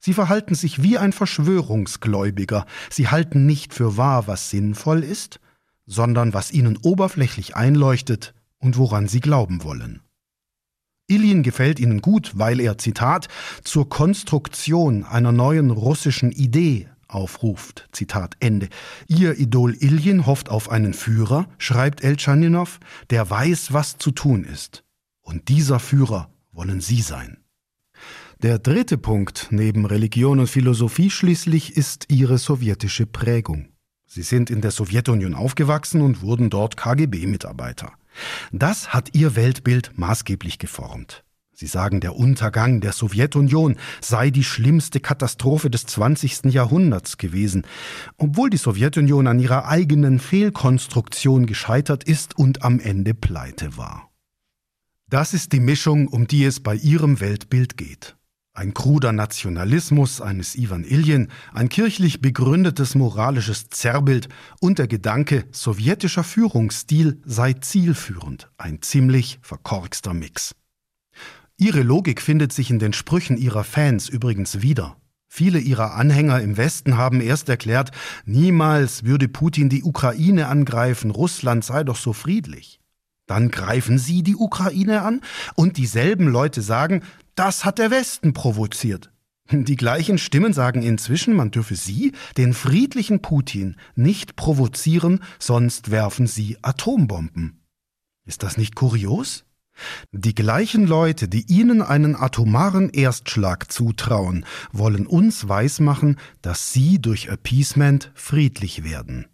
Sie 0.00 0.14
verhalten 0.14 0.54
sich 0.54 0.82
wie 0.82 0.98
ein 0.98 1.12
Verschwörungsgläubiger, 1.12 2.66
sie 2.90 3.08
halten 3.08 3.46
nicht 3.46 3.74
für 3.74 3.96
wahr, 3.96 4.26
was 4.26 4.50
sinnvoll 4.50 5.02
ist, 5.02 5.40
sondern 5.86 6.34
was 6.34 6.52
ihnen 6.52 6.76
oberflächlich 6.76 7.56
einleuchtet 7.56 8.34
und 8.58 8.76
woran 8.76 9.08
sie 9.08 9.20
glauben 9.20 9.64
wollen. 9.64 10.02
Ilyin 11.08 11.42
gefällt 11.42 11.80
ihnen 11.80 12.02
gut, 12.02 12.32
weil 12.34 12.60
er, 12.60 12.76
Zitat, 12.76 13.28
zur 13.64 13.88
Konstruktion 13.88 15.04
einer 15.04 15.32
neuen 15.32 15.70
russischen 15.70 16.30
Idee 16.30 16.88
aufruft. 17.08 17.88
Zitat 17.92 18.36
Ende. 18.40 18.68
Ihr 19.06 19.38
Idol 19.38 19.74
Ilyin 19.74 20.26
hofft 20.26 20.48
auf 20.48 20.70
einen 20.70 20.94
Führer, 20.94 21.48
schreibt 21.58 22.04
Elchaninow, 22.04 22.78
der 23.10 23.28
weiß, 23.28 23.72
was 23.72 23.98
zu 23.98 24.10
tun 24.10 24.44
ist. 24.44 24.84
Und 25.20 25.48
dieser 25.48 25.80
Führer 25.80 26.30
wollen 26.52 26.80
Sie 26.80 27.02
sein. 27.02 27.38
Der 28.42 28.58
dritte 28.58 28.98
Punkt 28.98 29.48
neben 29.50 29.84
Religion 29.84 30.38
und 30.38 30.46
Philosophie 30.46 31.10
schließlich 31.10 31.76
ist 31.76 32.06
ihre 32.08 32.38
sowjetische 32.38 33.04
Prägung. 33.04 33.68
Sie 34.06 34.22
sind 34.22 34.48
in 34.48 34.60
der 34.60 34.70
Sowjetunion 34.70 35.34
aufgewachsen 35.34 36.00
und 36.00 36.22
wurden 36.22 36.48
dort 36.48 36.76
KGB-Mitarbeiter. 36.76 37.92
Das 38.52 38.94
hat 38.94 39.14
ihr 39.14 39.36
Weltbild 39.36 39.92
maßgeblich 39.96 40.58
geformt. 40.58 41.24
Sie 41.60 41.66
sagen, 41.66 41.98
der 41.98 42.14
Untergang 42.14 42.80
der 42.80 42.92
Sowjetunion 42.92 43.74
sei 44.00 44.30
die 44.30 44.44
schlimmste 44.44 45.00
Katastrophe 45.00 45.70
des 45.70 45.86
20. 45.86 46.44
Jahrhunderts 46.52 47.18
gewesen, 47.18 47.66
obwohl 48.16 48.48
die 48.48 48.58
Sowjetunion 48.58 49.26
an 49.26 49.40
ihrer 49.40 49.66
eigenen 49.66 50.20
Fehlkonstruktion 50.20 51.46
gescheitert 51.46 52.04
ist 52.04 52.38
und 52.38 52.62
am 52.62 52.78
Ende 52.78 53.12
pleite 53.12 53.76
war. 53.76 54.08
Das 55.10 55.34
ist 55.34 55.50
die 55.52 55.58
Mischung, 55.58 56.06
um 56.06 56.28
die 56.28 56.44
es 56.44 56.60
bei 56.60 56.76
ihrem 56.76 57.18
Weltbild 57.18 57.76
geht. 57.76 58.16
Ein 58.54 58.72
kruder 58.72 59.10
Nationalismus 59.10 60.20
eines 60.20 60.54
Ivan 60.54 60.84
Iljen, 60.84 61.26
ein 61.52 61.68
kirchlich 61.68 62.20
begründetes 62.20 62.94
moralisches 62.94 63.68
Zerrbild 63.68 64.28
und 64.60 64.78
der 64.78 64.86
Gedanke, 64.86 65.44
sowjetischer 65.50 66.22
Führungsstil 66.22 67.20
sei 67.24 67.54
zielführend, 67.54 68.48
ein 68.58 68.80
ziemlich 68.80 69.40
verkorkster 69.42 70.14
Mix. 70.14 70.54
Ihre 71.60 71.82
Logik 71.82 72.22
findet 72.22 72.52
sich 72.52 72.70
in 72.70 72.78
den 72.78 72.92
Sprüchen 72.92 73.36
ihrer 73.36 73.64
Fans 73.64 74.08
übrigens 74.08 74.62
wieder. 74.62 74.96
Viele 75.28 75.58
ihrer 75.58 75.94
Anhänger 75.94 76.40
im 76.40 76.56
Westen 76.56 76.96
haben 76.96 77.20
erst 77.20 77.48
erklärt, 77.48 77.90
niemals 78.24 79.02
würde 79.02 79.26
Putin 79.26 79.68
die 79.68 79.82
Ukraine 79.82 80.46
angreifen, 80.46 81.10
Russland 81.10 81.64
sei 81.64 81.82
doch 81.82 81.96
so 81.96 82.12
friedlich. 82.12 82.78
Dann 83.26 83.50
greifen 83.50 83.98
sie 83.98 84.22
die 84.22 84.36
Ukraine 84.36 85.02
an 85.02 85.20
und 85.56 85.78
dieselben 85.78 86.28
Leute 86.28 86.62
sagen, 86.62 87.02
das 87.34 87.64
hat 87.64 87.78
der 87.78 87.90
Westen 87.90 88.32
provoziert. 88.32 89.10
Die 89.50 89.76
gleichen 89.76 90.18
Stimmen 90.18 90.52
sagen 90.52 90.82
inzwischen, 90.82 91.34
man 91.34 91.50
dürfe 91.50 91.74
sie, 91.74 92.12
den 92.36 92.54
friedlichen 92.54 93.20
Putin, 93.20 93.74
nicht 93.96 94.36
provozieren, 94.36 95.24
sonst 95.40 95.90
werfen 95.90 96.28
sie 96.28 96.56
Atombomben. 96.62 97.64
Ist 98.24 98.44
das 98.44 98.56
nicht 98.56 98.76
kurios? 98.76 99.44
Die 100.12 100.34
gleichen 100.34 100.86
Leute, 100.86 101.28
die 101.28 101.44
ihnen 101.46 101.82
einen 101.82 102.16
atomaren 102.16 102.90
Erstschlag 102.90 103.70
zutrauen, 103.70 104.44
wollen 104.72 105.06
uns 105.06 105.48
weismachen, 105.48 106.16
dass 106.42 106.72
sie 106.72 107.00
durch 107.00 107.30
Appeasement 107.30 108.10
friedlich 108.14 108.84
werden. 108.84 109.26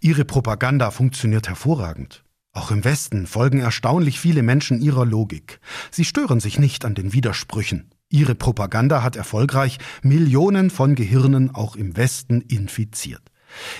Ihre 0.00 0.24
Propaganda 0.24 0.90
funktioniert 0.90 1.48
hervorragend. 1.48 2.24
Auch 2.52 2.70
im 2.70 2.84
Westen 2.84 3.26
folgen 3.26 3.60
erstaunlich 3.60 4.18
viele 4.18 4.42
Menschen 4.42 4.80
ihrer 4.80 5.04
Logik. 5.04 5.60
Sie 5.90 6.04
stören 6.04 6.40
sich 6.40 6.58
nicht 6.58 6.84
an 6.84 6.94
den 6.94 7.12
Widersprüchen. 7.12 7.90
Ihre 8.10 8.34
Propaganda 8.34 9.02
hat 9.02 9.16
erfolgreich 9.16 9.78
Millionen 10.02 10.70
von 10.70 10.94
Gehirnen 10.94 11.54
auch 11.54 11.76
im 11.76 11.96
Westen 11.96 12.40
infiziert. 12.40 13.22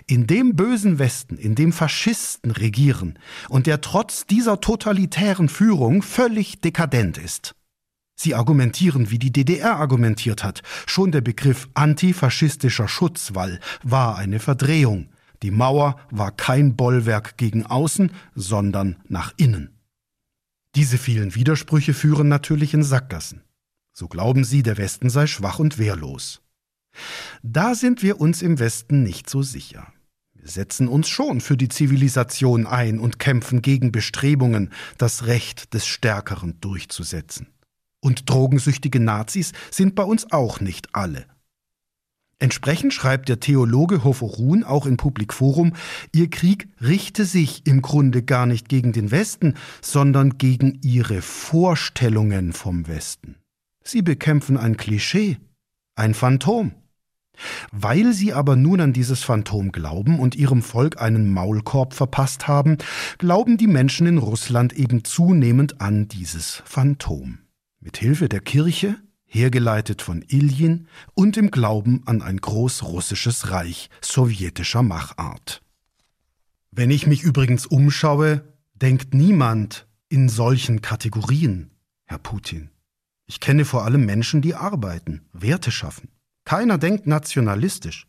In 0.07 0.27
dem 0.27 0.57
bösen 0.57 0.99
Westen, 0.99 1.37
in 1.37 1.55
dem 1.55 1.73
Faschisten 1.73 2.51
regieren 2.51 3.19
und 3.49 3.67
der 3.67 3.81
trotz 3.81 4.27
dieser 4.27 4.61
totalitären 4.61 5.49
Führung 5.49 6.03
völlig 6.03 6.61
dekadent 6.61 7.19
ist. 7.19 7.55
Sie 8.21 8.35
argumentieren, 8.35 9.11
wie 9.11 9.19
die 9.19 9.33
DDR 9.33 9.77
argumentiert 9.77 10.43
hat. 10.43 10.63
Schon 10.87 11.13
der 11.13 11.21
Begriff 11.21 11.69
antifaschistischer 11.75 12.89
Schutzwall 12.89 13.61
war 13.85 14.19
eine 14.19 14.41
Verdrehung. 14.41 15.11
Die 15.45 15.53
Mauer 15.53 16.01
war 16.11 16.33
kein 16.33 16.75
Bollwerk 16.75 17.37
gegen 17.37 17.65
außen, 17.65 18.11
sondern 18.35 18.97
nach 19.07 19.35
innen. 19.37 19.79
Diese 20.75 20.99
vielen 20.99 21.37
Widersprüche 21.37 21.95
führen 21.95 22.29
natürlich 22.29 22.75
in 22.75 22.83
Sackgassen. 22.83 23.43
So 23.93 24.09
glauben 24.09 24.45
sie, 24.45 24.63
der 24.63 24.79
Westen 24.79 25.11
sei 25.11 25.27
schwach 25.27 25.59
und 25.61 25.79
wehrlos. 25.79 26.43
Da 27.43 27.75
sind 27.75 28.03
wir 28.03 28.21
uns 28.21 28.43
im 28.43 28.59
Westen 28.59 29.03
nicht 29.03 29.29
so 29.29 29.43
sicher. 29.43 29.93
Wir 30.35 30.49
setzen 30.49 30.89
uns 30.89 31.09
schon 31.09 31.41
für 31.41 31.57
die 31.57 31.69
Zivilisation 31.69 32.67
ein 32.67 33.01
und 33.01 33.19
kämpfen 33.19 33.61
gegen 33.63 33.93
Bestrebungen, 33.93 34.73
das 34.97 35.27
Recht 35.27 35.75
des 35.75 35.87
Stärkeren 35.87 36.61
durchzusetzen. 36.61 37.49
Und 38.01 38.31
drogensüchtige 38.31 39.01
Nazis 39.01 39.53
sind 39.71 39.95
bei 39.95 40.05
uns 40.05 40.31
auch 40.31 40.61
nicht 40.61 40.95
alle. 40.95 41.27
Entsprechend 42.41 42.95
schreibt 42.95 43.29
der 43.29 43.41
Theologe 43.41 44.05
Hoforun 44.05 44.63
auch 44.63 44.87
im 44.87 44.97
Public 44.97 45.35
Forum, 45.35 45.73
ihr 46.15 46.31
Krieg 46.31 46.69
richte 46.81 47.25
sich 47.25 47.67
im 47.67 47.83
Grunde 47.83 48.23
gar 48.23 48.47
nicht 48.47 48.69
gegen 48.69 48.93
den 48.93 49.11
Westen, 49.11 49.55
sondern 49.83 50.39
gegen 50.39 50.79
ihre 50.83 51.21
Vorstellungen 51.21 52.53
vom 52.53 52.87
Westen. 52.87 53.35
Sie 53.83 54.03
bekämpfen 54.03 54.57
ein 54.57 54.77
Klischee, 54.77 55.39
ein 55.97 56.15
Phantom. 56.15 56.73
Weil 57.73 58.13
sie 58.13 58.33
aber 58.33 58.57
nun 58.57 58.81
an 58.81 58.93
dieses 58.93 59.23
Phantom 59.23 59.73
glauben 59.73 60.19
und 60.19 60.35
ihrem 60.35 60.63
Volk 60.63 61.01
einen 61.01 61.33
Maulkorb 61.33 61.95
verpasst 61.95 62.49
haben, 62.49 62.79
glauben 63.19 63.57
die 63.57 63.67
Menschen 63.67 64.07
in 64.07 64.19
Russland 64.19 64.73
eben 64.73 65.05
zunehmend 65.05 65.81
an 65.81 66.09
dieses 66.09 66.63
Phantom. 66.65 67.39
Mit 67.81 67.97
Hilfe 67.97 68.29
der 68.29 68.41
Kirche, 68.41 68.97
hergeleitet 69.29 70.03
von 70.03 70.23
Iljin 70.23 70.89
und 71.15 71.37
im 71.37 71.51
Glauben 71.51 72.03
an 72.07 72.23
ein 72.23 72.39
großrussisches 72.39 73.51
Reich 73.51 73.91
sowjetischer 74.01 74.83
Machart. 74.83 75.63
Wenn 76.71 76.91
ich 76.91 77.07
mich 77.07 77.23
übrigens 77.23 77.67
umschaue, 77.67 78.43
denkt 78.75 79.15
niemand 79.15 79.87
in 80.09 80.29
solchen 80.29 80.81
Kategorien, 80.81 81.71
Herr 82.05 82.19
Putin. 82.19 82.71
Ich 83.27 83.41
kenne 83.41 83.67
vor 83.67 83.85
allem 83.85 84.07
Menschen, 84.07 84.41
die 84.41 84.55
arbeiten, 84.55 85.27
Werte 85.33 85.71
schaffen. 85.71 86.09
Keiner 86.49 86.79
denkt 86.79 87.07
nationalistisch. 87.07 88.07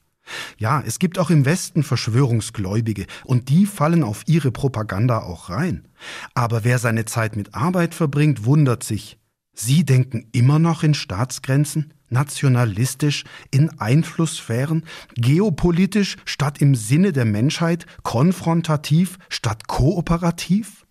Ja, 0.58 0.82
es 0.88 1.00
gibt 1.00 1.20
auch 1.20 1.30
im 1.30 1.44
Westen 1.44 1.84
Verschwörungsgläubige 1.84 3.06
und 3.26 3.50
die 3.50 3.66
fallen 3.66 4.02
auf 4.02 4.24
ihre 4.28 4.50
Propaganda 4.50 5.24
auch 5.24 5.50
rein. 5.50 5.90
Aber 6.36 6.64
wer 6.64 6.80
seine 6.80 7.04
Zeit 7.04 7.36
mit 7.36 7.54
Arbeit 7.54 7.94
verbringt, 7.94 8.46
wundert 8.46 8.82
sich. 8.82 9.20
Sie 9.54 9.84
denken 9.84 10.30
immer 10.32 10.58
noch 10.58 10.84
in 10.84 10.94
Staatsgrenzen, 10.94 11.94
nationalistisch, 12.08 13.26
in 13.52 13.78
Einflusssphären, 13.78 14.86
geopolitisch 15.16 16.16
statt 16.24 16.62
im 16.62 16.76
Sinne 16.76 17.12
der 17.12 17.26
Menschheit, 17.26 17.88
konfrontativ 18.04 19.18
statt 19.28 19.68
kooperativ? 19.68 20.86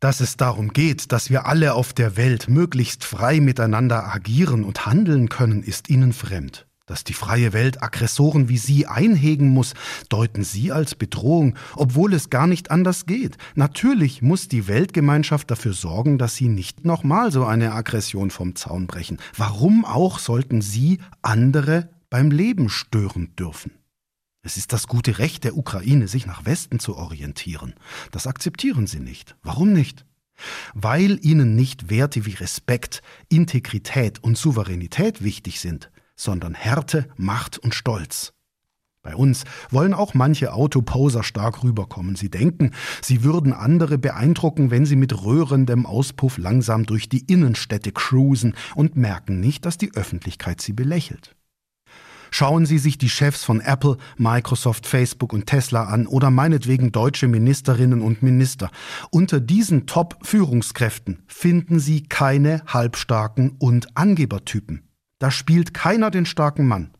Dass 0.00 0.20
es 0.20 0.36
darum 0.36 0.72
geht, 0.72 1.10
dass 1.10 1.28
wir 1.28 1.46
alle 1.46 1.74
auf 1.74 1.92
der 1.92 2.16
Welt 2.16 2.48
möglichst 2.48 3.02
frei 3.02 3.40
miteinander 3.40 4.06
agieren 4.14 4.62
und 4.62 4.86
handeln 4.86 5.28
können, 5.28 5.64
ist 5.64 5.90
Ihnen 5.90 6.12
fremd. 6.12 6.66
Dass 6.86 7.02
die 7.02 7.14
freie 7.14 7.52
Welt 7.52 7.82
Aggressoren 7.82 8.48
wie 8.48 8.58
Sie 8.58 8.86
einhegen 8.86 9.48
muss, 9.48 9.74
deuten 10.08 10.44
Sie 10.44 10.70
als 10.70 10.94
Bedrohung, 10.94 11.56
obwohl 11.74 12.14
es 12.14 12.30
gar 12.30 12.46
nicht 12.46 12.70
anders 12.70 13.06
geht. 13.06 13.38
Natürlich 13.56 14.22
muss 14.22 14.46
die 14.46 14.68
Weltgemeinschaft 14.68 15.50
dafür 15.50 15.74
sorgen, 15.74 16.16
dass 16.16 16.36
Sie 16.36 16.48
nicht 16.48 16.84
nochmal 16.84 17.32
so 17.32 17.44
eine 17.44 17.72
Aggression 17.72 18.30
vom 18.30 18.54
Zaun 18.54 18.86
brechen. 18.86 19.18
Warum 19.36 19.84
auch 19.84 20.20
sollten 20.20 20.60
Sie 20.62 21.00
andere 21.22 21.90
beim 22.08 22.30
Leben 22.30 22.68
stören 22.68 23.34
dürfen? 23.36 23.77
Es 24.48 24.56
ist 24.56 24.72
das 24.72 24.86
gute 24.86 25.18
Recht 25.18 25.44
der 25.44 25.58
Ukraine, 25.58 26.08
sich 26.08 26.24
nach 26.24 26.46
Westen 26.46 26.80
zu 26.80 26.96
orientieren. 26.96 27.74
Das 28.12 28.26
akzeptieren 28.26 28.86
Sie 28.86 28.98
nicht. 28.98 29.36
Warum 29.42 29.74
nicht? 29.74 30.06
Weil 30.72 31.18
Ihnen 31.22 31.54
nicht 31.54 31.90
Werte 31.90 32.24
wie 32.24 32.32
Respekt, 32.32 33.02
Integrität 33.28 34.24
und 34.24 34.38
Souveränität 34.38 35.22
wichtig 35.22 35.60
sind, 35.60 35.90
sondern 36.16 36.54
Härte, 36.54 37.10
Macht 37.18 37.58
und 37.58 37.74
Stolz. 37.74 38.32
Bei 39.02 39.14
uns 39.14 39.44
wollen 39.68 39.92
auch 39.92 40.14
manche 40.14 40.54
Autoposer 40.54 41.24
stark 41.24 41.62
rüberkommen. 41.62 42.16
Sie 42.16 42.30
denken, 42.30 42.70
sie 43.02 43.24
würden 43.24 43.52
andere 43.52 43.98
beeindrucken, 43.98 44.70
wenn 44.70 44.86
sie 44.86 44.96
mit 44.96 45.24
röhrendem 45.24 45.84
Auspuff 45.84 46.38
langsam 46.38 46.86
durch 46.86 47.10
die 47.10 47.30
Innenstädte 47.30 47.92
cruisen 47.92 48.54
und 48.74 48.96
merken 48.96 49.40
nicht, 49.40 49.66
dass 49.66 49.76
die 49.76 49.94
Öffentlichkeit 49.94 50.62
sie 50.62 50.72
belächelt. 50.72 51.36
Schauen 52.30 52.66
Sie 52.66 52.78
sich 52.78 52.98
die 52.98 53.08
Chefs 53.08 53.44
von 53.44 53.60
Apple, 53.60 53.96
Microsoft, 54.16 54.86
Facebook 54.86 55.32
und 55.32 55.46
Tesla 55.46 55.84
an 55.84 56.06
oder 56.06 56.30
meinetwegen 56.30 56.92
deutsche 56.92 57.28
Ministerinnen 57.28 58.00
und 58.00 58.22
Minister. 58.22 58.70
Unter 59.10 59.40
diesen 59.40 59.86
Top-Führungskräften 59.86 61.22
finden 61.26 61.78
Sie 61.80 62.04
keine 62.04 62.62
halbstarken 62.66 63.56
und 63.58 63.96
Angebertypen. 63.96 64.88
Da 65.18 65.30
spielt 65.30 65.74
keiner 65.74 66.10
den 66.10 66.26
starken 66.26 66.66
Mann. 66.66 66.92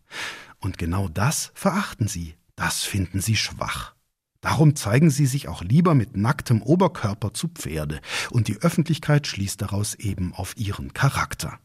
Und 0.59 0.79
genau 0.79 1.09
das 1.09 1.53
verachten 1.55 2.09
sie, 2.09 2.35
das 2.57 2.83
finden 2.83 3.21
sie 3.21 3.37
schwach. 3.37 3.95
Darum 4.41 4.77
zeigen 4.77 5.11
sie 5.11 5.27
sich 5.27 5.49
auch 5.49 5.63
lieber 5.63 5.95
mit 5.95 6.17
nacktem 6.17 6.63
Oberkörper 6.63 7.35
zu 7.35 7.49
Pferde, 7.49 8.01
und 8.31 8.49
die 8.49 8.59
Öffentlichkeit 8.59 9.27
schließt 9.27 9.61
daraus 9.61 9.95
eben 9.95 10.33
auf 10.33 10.57
ihren 10.57 10.93
Charakter. 10.93 11.59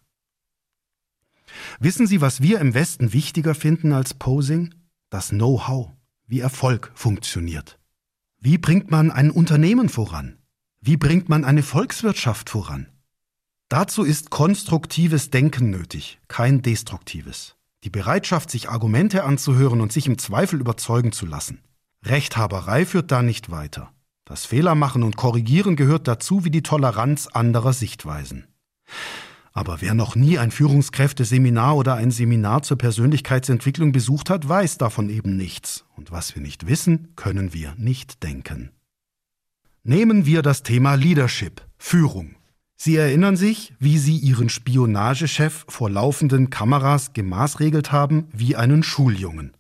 Wissen 1.80 2.08
Sie, 2.08 2.22
was 2.22 2.42
wir 2.42 2.60
im 2.60 2.74
Westen 2.74 3.14
wichtiger 3.14 3.56
finden 3.56 3.94
als 3.94 4.14
Posing? 4.14 4.74
Das 5.10 5.30
Know-how, 5.30 5.92
wie 6.28 6.40
Erfolg 6.40 6.92
funktioniert. 6.96 7.80
Wie 8.40 8.58
bringt 8.58 8.92
man 8.92 9.12
ein 9.12 9.32
Unternehmen 9.32 9.90
voran? 9.90 10.38
Wie 10.82 10.98
bringt 10.98 11.30
man 11.30 11.46
eine 11.46 11.64
Volkswirtschaft 11.64 12.50
voran? 12.50 12.88
Dazu 13.70 14.04
ist 14.04 14.30
konstruktives 14.30 15.30
Denken 15.30 15.70
nötig, 15.70 16.20
kein 16.28 16.62
destruktives. 16.62 17.56
Die 17.84 17.90
Bereitschaft, 17.90 18.52
sich 18.52 18.70
Argumente 18.70 19.24
anzuhören 19.24 19.82
und 19.82 19.92
sich 19.92 20.08
im 20.08 20.18
Zweifel 20.18 20.60
überzeugen 20.60 21.12
zu 21.12 21.26
lassen. 21.26 21.60
Rechthaberei 22.04 22.86
führt 22.86 23.12
da 23.12 23.24
nicht 23.24 23.50
weiter. 23.50 23.92
Das 24.26 24.46
Fehlermachen 24.46 25.04
und 25.04 25.18
Korrigieren 25.18 25.76
gehört 25.76 26.08
dazu 26.08 26.46
wie 26.46 26.52
die 26.52 26.64
Toleranz 26.64 27.28
anderer 27.28 27.74
Sichtweisen. 27.74 28.48
Aber 29.54 29.82
wer 29.82 29.94
noch 29.94 30.16
nie 30.16 30.40
ein 30.40 30.50
Führungskräfteseminar 30.50 31.78
oder 31.78 31.94
ein 31.94 32.10
Seminar 32.10 32.64
zur 32.64 32.78
Persönlichkeitsentwicklung 32.80 33.92
besucht 33.92 34.32
hat, 34.32 34.50
weiß 34.50 34.80
davon 34.80 35.10
eben 35.10 35.38
nichts. 35.38 35.86
Und 35.96 36.12
was 36.12 36.34
wir 36.34 36.42
nicht 36.42 36.68
wissen, 36.68 37.10
können 37.16 37.54
wir 37.54 37.76
nicht 37.78 38.24
denken. 38.24 38.72
Nehmen 39.84 40.26
wir 40.26 40.42
das 40.42 40.64
Thema 40.64 40.96
Leadership, 40.96 41.62
Führung. 41.78 42.36
Sie 42.76 42.96
erinnern 42.96 43.38
sich, 43.38 43.74
wie 43.80 44.00
Sie 44.00 44.18
Ihren 44.18 44.50
Spionagechef 44.50 45.66
vor 45.70 45.90
laufenden 45.90 46.50
Kameras 46.50 47.14
gemaßregelt 47.14 47.92
haben 47.92 48.28
wie 48.34 48.56
einen 48.56 48.82
Schuljungen. 48.82 49.56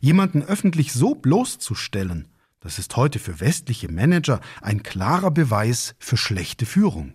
Jemanden 0.00 0.42
öffentlich 0.42 0.92
so 0.92 1.14
bloßzustellen, 1.14 2.28
das 2.60 2.78
ist 2.78 2.94
heute 2.96 3.18
für 3.18 3.40
westliche 3.40 3.90
Manager 3.90 4.40
ein 4.60 4.82
klarer 4.82 5.30
Beweis 5.30 5.94
für 5.98 6.18
schlechte 6.18 6.66
Führung. 6.66 7.14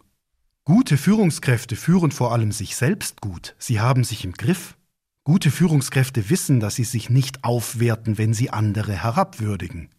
Gute 0.67 0.97
Führungskräfte 0.97 1.75
führen 1.75 2.09
vor 2.09 2.31
allem 2.31 2.51
sich 2.51 2.75
selbst 2.75 3.21
gut, 3.21 3.55
sie 3.59 3.79
haben 3.79 4.03
sich 4.03 4.25
im 4.25 4.33
Griff. 4.33 4.75
Gute 5.23 5.51
Führungskräfte 5.51 6.31
wissen, 6.31 6.59
dass 6.59 6.73
sie 6.73 6.83
sich 6.83 7.11
nicht 7.11 7.43
aufwerten, 7.43 8.17
wenn 8.17 8.33
sie 8.33 8.49
andere 8.49 8.93
herabwürdigen. 8.93 9.89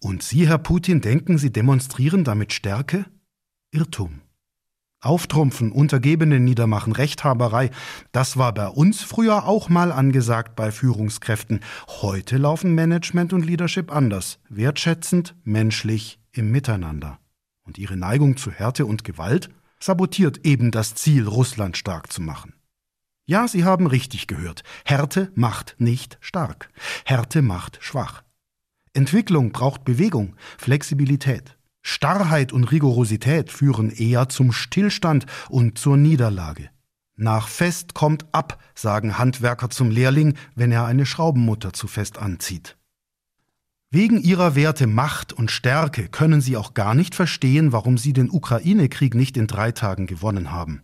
Und 0.00 0.22
Sie, 0.22 0.46
Herr 0.46 0.58
Putin, 0.58 1.00
denken, 1.00 1.38
Sie 1.38 1.50
demonstrieren 1.50 2.24
damit 2.24 2.52
Stärke? 2.52 3.06
Irrtum. 3.72 4.20
Auftrumpfen, 5.00 5.72
Untergebene 5.72 6.40
niedermachen, 6.40 6.92
Rechthaberei, 6.92 7.70
das 8.12 8.36
war 8.36 8.52
bei 8.52 8.68
uns 8.68 9.02
früher 9.02 9.46
auch 9.46 9.68
mal 9.68 9.92
angesagt 9.92 10.56
bei 10.56 10.72
Führungskräften. 10.72 11.60
Heute 12.02 12.36
laufen 12.36 12.74
Management 12.74 13.32
und 13.32 13.46
Leadership 13.46 13.92
anders, 13.92 14.40
wertschätzend, 14.48 15.34
menschlich, 15.44 16.18
im 16.32 16.50
Miteinander. 16.50 17.18
Und 17.68 17.76
ihre 17.76 17.98
Neigung 17.98 18.38
zu 18.38 18.50
Härte 18.50 18.86
und 18.86 19.04
Gewalt 19.04 19.50
sabotiert 19.78 20.46
eben 20.46 20.70
das 20.70 20.94
Ziel, 20.94 21.28
Russland 21.28 21.76
stark 21.76 22.10
zu 22.10 22.22
machen. 22.22 22.54
Ja, 23.26 23.46
Sie 23.46 23.62
haben 23.62 23.86
richtig 23.86 24.26
gehört. 24.26 24.62
Härte 24.86 25.30
macht 25.34 25.76
nicht 25.76 26.16
stark. 26.22 26.70
Härte 27.04 27.42
macht 27.42 27.76
schwach. 27.82 28.22
Entwicklung 28.94 29.52
braucht 29.52 29.84
Bewegung, 29.84 30.34
Flexibilität. 30.56 31.58
Starrheit 31.82 32.54
und 32.54 32.72
Rigorosität 32.72 33.52
führen 33.52 33.90
eher 33.90 34.30
zum 34.30 34.50
Stillstand 34.50 35.26
und 35.50 35.76
zur 35.76 35.98
Niederlage. 35.98 36.70
Nach 37.16 37.48
fest 37.48 37.92
kommt 37.92 38.24
ab, 38.32 38.62
sagen 38.74 39.18
Handwerker 39.18 39.68
zum 39.68 39.90
Lehrling, 39.90 40.38
wenn 40.54 40.72
er 40.72 40.86
eine 40.86 41.04
Schraubenmutter 41.04 41.74
zu 41.74 41.86
fest 41.86 42.16
anzieht. 42.16 42.77
Wegen 43.90 44.20
ihrer 44.20 44.54
Werte 44.54 44.86
Macht 44.86 45.32
und 45.32 45.50
Stärke 45.50 46.08
können 46.08 46.42
sie 46.42 46.58
auch 46.58 46.74
gar 46.74 46.94
nicht 46.94 47.14
verstehen, 47.14 47.72
warum 47.72 47.96
sie 47.96 48.12
den 48.12 48.28
Ukraine-Krieg 48.30 49.14
nicht 49.14 49.38
in 49.38 49.46
drei 49.46 49.72
Tagen 49.72 50.06
gewonnen 50.06 50.52
haben. 50.52 50.82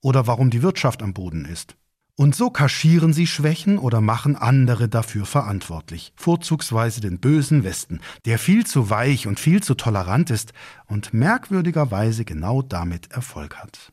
Oder 0.00 0.28
warum 0.28 0.50
die 0.50 0.62
Wirtschaft 0.62 1.02
am 1.02 1.12
Boden 1.12 1.44
ist. 1.44 1.76
Und 2.14 2.36
so 2.36 2.50
kaschieren 2.50 3.12
sie 3.12 3.26
Schwächen 3.26 3.78
oder 3.78 4.00
machen 4.00 4.36
andere 4.36 4.88
dafür 4.88 5.26
verantwortlich, 5.26 6.12
vorzugsweise 6.14 7.00
den 7.00 7.18
bösen 7.18 7.64
Westen, 7.64 8.00
der 8.24 8.38
viel 8.38 8.64
zu 8.64 8.90
weich 8.90 9.26
und 9.26 9.40
viel 9.40 9.60
zu 9.62 9.74
tolerant 9.74 10.30
ist 10.30 10.52
und 10.86 11.12
merkwürdigerweise 11.12 12.24
genau 12.24 12.62
damit 12.62 13.10
Erfolg 13.10 13.56
hat. 13.56 13.92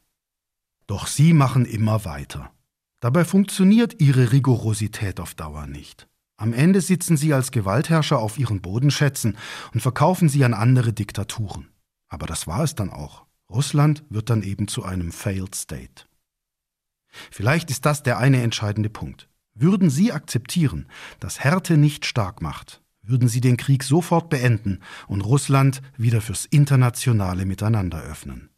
Doch 0.85 1.07
sie 1.07 1.33
machen 1.33 1.65
immer 1.65 2.05
weiter. 2.05 2.51
Dabei 2.99 3.25
funktioniert 3.25 3.99
ihre 3.99 4.31
Rigorosität 4.31 5.19
auf 5.19 5.33
Dauer 5.33 5.65
nicht. 5.65 6.07
Am 6.43 6.51
Ende 6.51 6.81
sitzen 6.81 7.15
sie 7.15 7.33
als 7.33 7.51
Gewaltherrscher 7.51 8.19
auf 8.19 8.37
ihren 8.37 8.59
Bodenschätzen 8.59 9.37
und 9.73 9.79
verkaufen 9.79 10.27
sie 10.27 10.43
an 10.43 10.53
andere 10.53 10.91
Diktaturen. 10.91 11.69
Aber 12.09 12.27
das 12.27 12.47
war 12.47 12.65
es 12.65 12.75
dann 12.75 12.89
auch. 12.89 13.25
Russland 13.49 14.03
wird 14.09 14.29
dann 14.29 14.43
eben 14.43 14.67
zu 14.67 14.83
einem 14.83 15.13
Failed 15.13 15.55
State. 15.55 16.03
Vielleicht 17.31 17.71
ist 17.71 17.85
das 17.85 18.03
der 18.03 18.17
eine 18.17 18.41
entscheidende 18.41 18.89
Punkt. 18.89 19.29
Würden 19.53 19.89
Sie 19.89 20.11
akzeptieren, 20.11 20.87
dass 21.21 21.39
Härte 21.39 21.77
nicht 21.77 22.05
stark 22.05 22.41
macht, 22.41 22.81
würden 23.03 23.29
Sie 23.29 23.39
den 23.39 23.55
Krieg 23.55 23.81
sofort 23.81 24.29
beenden 24.29 24.81
und 25.07 25.21
Russland 25.21 25.81
wieder 25.95 26.19
fürs 26.19 26.43
internationale 26.43 27.45
Miteinander 27.45 28.01
öffnen. 28.01 28.49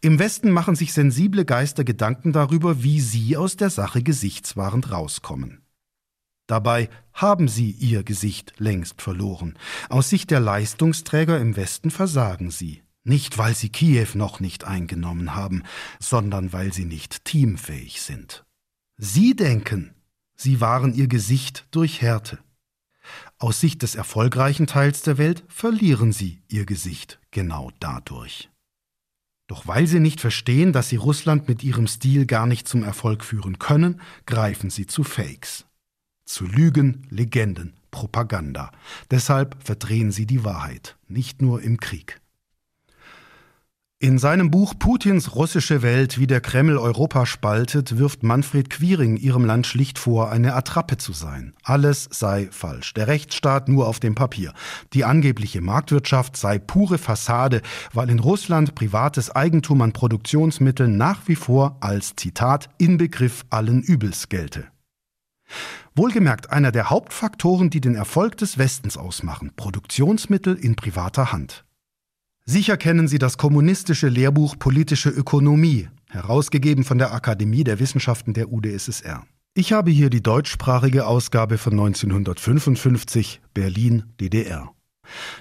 Im 0.00 0.18
Westen 0.18 0.52
machen 0.52 0.74
sich 0.74 0.94
sensible 0.94 1.44
Geister 1.44 1.84
Gedanken 1.84 2.32
darüber, 2.32 2.82
wie 2.82 3.02
sie 3.02 3.36
aus 3.36 3.56
der 3.56 3.68
Sache 3.68 4.02
gesichtswahrend 4.02 4.90
rauskommen. 4.90 5.66
Dabei 6.50 6.88
haben 7.12 7.46
sie 7.46 7.70
ihr 7.70 8.02
Gesicht 8.02 8.54
längst 8.58 9.02
verloren. 9.02 9.56
Aus 9.88 10.10
Sicht 10.10 10.32
der 10.32 10.40
Leistungsträger 10.40 11.38
im 11.38 11.54
Westen 11.54 11.92
versagen 11.92 12.50
sie. 12.50 12.82
Nicht, 13.04 13.38
weil 13.38 13.54
sie 13.54 13.68
Kiew 13.68 14.08
noch 14.14 14.40
nicht 14.40 14.64
eingenommen 14.64 15.36
haben, 15.36 15.62
sondern 16.00 16.52
weil 16.52 16.72
sie 16.72 16.86
nicht 16.86 17.24
teamfähig 17.24 18.02
sind. 18.02 18.44
Sie 18.96 19.36
denken, 19.36 19.94
sie 20.34 20.60
waren 20.60 20.92
ihr 20.92 21.06
Gesicht 21.06 21.68
durch 21.70 22.02
Härte. 22.02 22.40
Aus 23.38 23.60
Sicht 23.60 23.82
des 23.82 23.94
erfolgreichen 23.94 24.66
Teils 24.66 25.02
der 25.02 25.18
Welt 25.18 25.44
verlieren 25.46 26.10
sie 26.10 26.42
ihr 26.48 26.66
Gesicht 26.66 27.20
genau 27.30 27.70
dadurch. 27.78 28.50
Doch 29.46 29.68
weil 29.68 29.86
sie 29.86 30.00
nicht 30.00 30.20
verstehen, 30.20 30.72
dass 30.72 30.88
sie 30.88 30.96
Russland 30.96 31.46
mit 31.46 31.62
ihrem 31.62 31.86
Stil 31.86 32.26
gar 32.26 32.46
nicht 32.46 32.66
zum 32.66 32.82
Erfolg 32.82 33.22
führen 33.24 33.60
können, 33.60 34.00
greifen 34.26 34.68
sie 34.68 34.88
zu 34.88 35.04
Fakes. 35.04 35.69
Zu 36.30 36.46
Lügen, 36.46 37.08
Legenden, 37.10 37.72
Propaganda. 37.90 38.70
Deshalb 39.10 39.56
verdrehen 39.64 40.12
sie 40.12 40.26
die 40.26 40.44
Wahrheit, 40.44 40.96
nicht 41.08 41.42
nur 41.42 41.60
im 41.60 41.80
Krieg. 41.80 42.20
In 43.98 44.16
seinem 44.16 44.48
Buch 44.48 44.74
Putins 44.78 45.34
russische 45.34 45.82
Welt, 45.82 46.20
wie 46.20 46.28
der 46.28 46.40
Kreml 46.40 46.78
Europa 46.78 47.26
spaltet, 47.26 47.98
wirft 47.98 48.22
Manfred 48.22 48.70
Quiring 48.70 49.16
ihrem 49.16 49.44
Land 49.44 49.66
schlicht 49.66 49.98
vor, 49.98 50.30
eine 50.30 50.54
Attrappe 50.54 50.98
zu 50.98 51.12
sein. 51.12 51.52
Alles 51.64 52.08
sei 52.12 52.48
falsch. 52.52 52.94
Der 52.94 53.08
Rechtsstaat 53.08 53.68
nur 53.68 53.88
auf 53.88 53.98
dem 53.98 54.14
Papier. 54.14 54.54
Die 54.92 55.04
angebliche 55.04 55.60
Marktwirtschaft 55.60 56.36
sei 56.36 56.60
pure 56.60 56.98
Fassade, 56.98 57.60
weil 57.92 58.08
in 58.08 58.20
Russland 58.20 58.76
privates 58.76 59.34
Eigentum 59.34 59.82
an 59.82 59.92
Produktionsmitteln 59.92 60.96
nach 60.96 61.26
wie 61.26 61.34
vor 61.34 61.76
als 61.80 62.14
Zitat 62.14 62.70
Inbegriff 62.78 63.44
allen 63.50 63.82
Übels 63.82 64.28
gelte. 64.28 64.68
Wohlgemerkt 66.00 66.48
einer 66.48 66.72
der 66.72 66.88
Hauptfaktoren, 66.88 67.68
die 67.68 67.82
den 67.82 67.94
Erfolg 67.94 68.38
des 68.38 68.56
Westens 68.56 68.96
ausmachen, 68.96 69.52
Produktionsmittel 69.54 70.54
in 70.54 70.74
privater 70.74 71.30
Hand. 71.30 71.66
Sicher 72.46 72.78
kennen 72.78 73.06
Sie 73.06 73.18
das 73.18 73.36
kommunistische 73.36 74.08
Lehrbuch 74.08 74.58
Politische 74.58 75.10
Ökonomie, 75.10 75.90
herausgegeben 76.08 76.84
von 76.84 76.96
der 76.96 77.12
Akademie 77.12 77.64
der 77.64 77.80
Wissenschaften 77.80 78.32
der 78.32 78.50
UdSSR. 78.50 79.26
Ich 79.52 79.74
habe 79.74 79.90
hier 79.90 80.08
die 80.08 80.22
deutschsprachige 80.22 81.04
Ausgabe 81.04 81.58
von 81.58 81.74
1955, 81.74 83.42
Berlin, 83.52 84.04
DDR. 84.22 84.72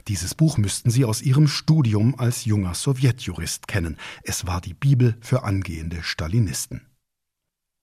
Dieses 0.10 0.36
Buch 0.36 0.58
müssten 0.58 0.90
Sie 0.90 1.06
aus 1.06 1.22
Ihrem 1.22 1.48
Studium 1.48 2.16
als 2.20 2.44
junger 2.44 2.74
Sowjetjurist 2.74 3.70
kennen. 3.70 3.96
Es 4.24 4.46
war 4.46 4.60
die 4.60 4.74
Bibel 4.74 5.16
für 5.22 5.44
angehende 5.44 6.04
Stalinisten. 6.04 6.82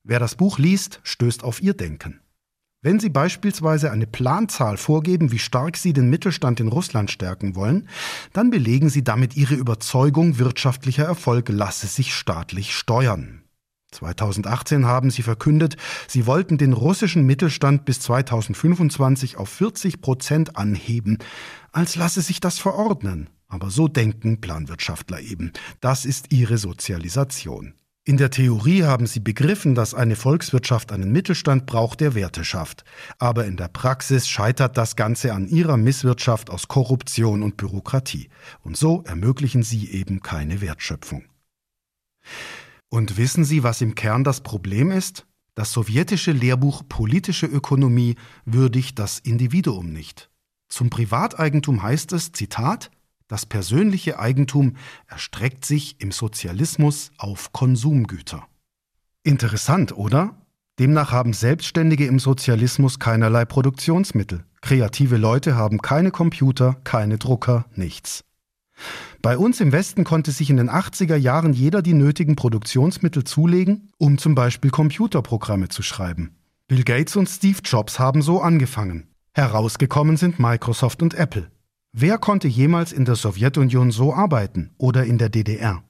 Wer 0.05 0.21
das 0.21 0.35
Buch 0.35 0.59
liest, 0.59 1.01
stößt 1.05 1.43
auf 1.43 1.62
ihr 1.62 1.73
Denken. 1.73 2.21
Wenn 2.87 3.01
Sie 3.01 3.09
beispielsweise 3.09 3.90
eine 3.90 4.07
Planzahl 4.07 4.77
vorgeben, 4.77 5.33
wie 5.33 5.40
stark 5.40 5.77
Sie 5.77 5.92
den 5.92 6.09
Mittelstand 6.09 6.61
in 6.61 6.68
Russland 6.68 7.11
stärken 7.11 7.57
wollen, 7.57 7.88
dann 8.33 8.49
belegen 8.51 8.90
Sie 8.90 9.03
damit 9.03 9.37
Ihre 9.37 9.57
Überzeugung, 9.57 10.38
wirtschaftlicher 10.38 11.03
Erfolg 11.03 11.49
lasse 11.49 11.88
sich 11.88 12.14
staatlich 12.14 12.72
steuern. 12.77 13.42
2018 13.90 14.87
haben 14.87 15.11
Sie 15.11 15.22
verkündet, 15.22 15.77
Sie 16.07 16.27
wollten 16.27 16.59
den 16.59 16.72
russischen 16.72 17.27
Mittelstand 17.27 17.87
bis 17.87 17.99
2025 17.99 19.37
auf 19.37 19.49
40 19.49 20.01
Prozent 20.01 20.57
anheben, 20.57 21.18
als 21.72 21.96
lasse 21.96 22.20
sich 22.20 22.38
das 22.38 22.61
verordnen. 22.61 23.29
Aber 23.49 23.70
so 23.70 23.88
denken 23.88 24.40
Planwirtschaftler 24.40 25.18
eben. 25.18 25.51
Das 25.81 26.05
ist 26.05 26.33
ihre 26.33 26.57
Sozialisation. 26.57 27.75
In 28.09 28.19
der 28.19 28.31
Theorie 28.31 28.85
haben 28.85 29.09
sie 29.09 29.19
begriffen, 29.19 29.75
dass 29.75 29.92
eine 29.92 30.14
Volkswirtschaft 30.14 30.92
einen 30.92 31.11
Mittelstand 31.11 31.66
braucht, 31.66 32.01
der 32.01 32.14
Werte 32.14 32.45
schafft. 32.45 32.85
Aber 33.19 33.47
in 33.47 33.57
der 33.57 33.66
Praxis 33.66 34.29
scheitert 34.29 34.77
das 34.77 34.95
Ganze 34.95 35.35
an 35.35 35.49
ihrer 35.49 35.77
Misswirtschaft 35.77 36.49
aus 36.49 36.69
Korruption 36.69 37.42
und 37.42 37.57
Bürokratie. 37.57 38.29
Und 38.62 38.77
so 38.77 39.03
ermöglichen 39.03 39.64
sie 39.64 39.90
eben 39.90 40.23
keine 40.23 40.61
Wertschöpfung. 40.61 41.25
Und 42.88 43.16
wissen 43.16 43.45
Sie, 43.45 43.64
was 43.64 43.81
im 43.81 43.97
Kern 43.97 44.23
das 44.23 44.40
Problem 44.40 44.92
ist? 44.92 45.27
Das 45.57 45.73
sowjetische 45.73 46.31
Lehrbuch 46.31 46.85
Politische 46.88 47.47
Ökonomie 47.47 48.14
würdigt 48.45 49.01
das 49.01 49.19
Individuum 49.19 49.92
nicht. 49.92 50.31
Zum 50.69 50.90
Privateigentum 50.90 51.83
heißt 51.83 52.12
es, 52.12 52.31
Zitat, 52.31 52.92
das 53.29 53.47
persönliche 53.47 54.19
Eigentum 54.19 54.77
erstreckt 55.07 55.65
sich 55.65 56.01
im 56.01 56.12
Sozialismus 56.12 57.11
auf 57.19 57.53
Konsumgüter. 57.53 58.47
Interessant, 59.23 59.97
oder? 59.97 60.37
Demnach 60.79 61.11
haben 61.11 61.33
Selbstständige 61.33 62.07
im 62.07 62.19
Sozialismus 62.19 62.99
keinerlei 62.99 63.45
Produktionsmittel. 63.45 64.45
Kreative 64.61 65.17
Leute 65.17 65.57
haben 65.57 65.81
keine 65.81 66.11
Computer, 66.11 66.77
keine 66.85 67.19
Drucker, 67.19 67.65
nichts. 67.75 68.25
Bei 69.23 69.39
uns 69.39 69.61
im 69.61 69.73
Westen 69.73 70.05
konnte 70.05 70.31
sich 70.31 70.51
in 70.51 70.59
den 70.59 70.71
80er 70.71 71.17
Jahren 71.17 71.53
jeder 71.53 71.83
die 71.83 71.95
nötigen 71.95 72.37
Produktionsmittel 72.37 73.25
zulegen, 73.25 73.91
um 73.97 74.19
zum 74.19 74.35
Beispiel 74.35 74.71
Computerprogramme 74.71 75.69
zu 75.69 75.83
schreiben. 75.83 76.37
Bill 76.69 76.85
Gates 76.85 77.17
und 77.17 77.29
Steve 77.29 77.59
Jobs 77.65 77.99
haben 77.99 78.23
so 78.23 78.41
angefangen. 78.41 79.09
Herausgekommen 79.33 80.17
sind 80.17 80.39
Microsoft 80.39 81.03
und 81.03 81.15
Apple. 81.15 81.51
Wer 81.98 82.18
konnte 82.18 82.46
jemals 82.46 82.92
in 82.92 83.06
der 83.06 83.14
Sowjetunion 83.14 83.90
so 83.90 84.12
arbeiten 84.12 84.68
oder 84.76 85.04
in 85.04 85.16
der 85.16 85.30
DDR? 85.30 85.82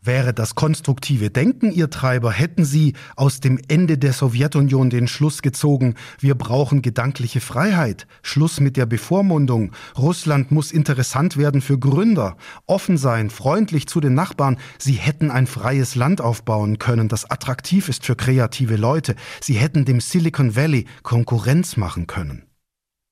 Wäre 0.00 0.32
das 0.32 0.54
konstruktive 0.54 1.28
Denken 1.28 1.70
Ihr 1.70 1.90
Treiber, 1.90 2.32
hätten 2.32 2.64
Sie 2.64 2.94
aus 3.14 3.40
dem 3.40 3.60
Ende 3.68 3.98
der 3.98 4.14
Sowjetunion 4.14 4.88
den 4.88 5.06
Schluss 5.06 5.42
gezogen, 5.42 5.96
wir 6.18 6.34
brauchen 6.34 6.80
gedankliche 6.80 7.42
Freiheit, 7.42 8.06
Schluss 8.22 8.58
mit 8.58 8.78
der 8.78 8.86
Bevormundung, 8.86 9.72
Russland 9.98 10.50
muss 10.50 10.72
interessant 10.72 11.36
werden 11.36 11.60
für 11.60 11.78
Gründer, 11.78 12.38
offen 12.64 12.96
sein, 12.96 13.28
freundlich 13.28 13.86
zu 13.86 14.00
den 14.00 14.14
Nachbarn, 14.14 14.56
Sie 14.78 14.94
hätten 14.94 15.30
ein 15.30 15.46
freies 15.46 15.94
Land 15.94 16.22
aufbauen 16.22 16.78
können, 16.78 17.08
das 17.08 17.30
attraktiv 17.30 17.90
ist 17.90 18.06
für 18.06 18.16
kreative 18.16 18.76
Leute, 18.76 19.14
Sie 19.42 19.58
hätten 19.58 19.84
dem 19.84 20.00
Silicon 20.00 20.56
Valley 20.56 20.86
Konkurrenz 21.02 21.76
machen 21.76 22.06
können. 22.06 22.47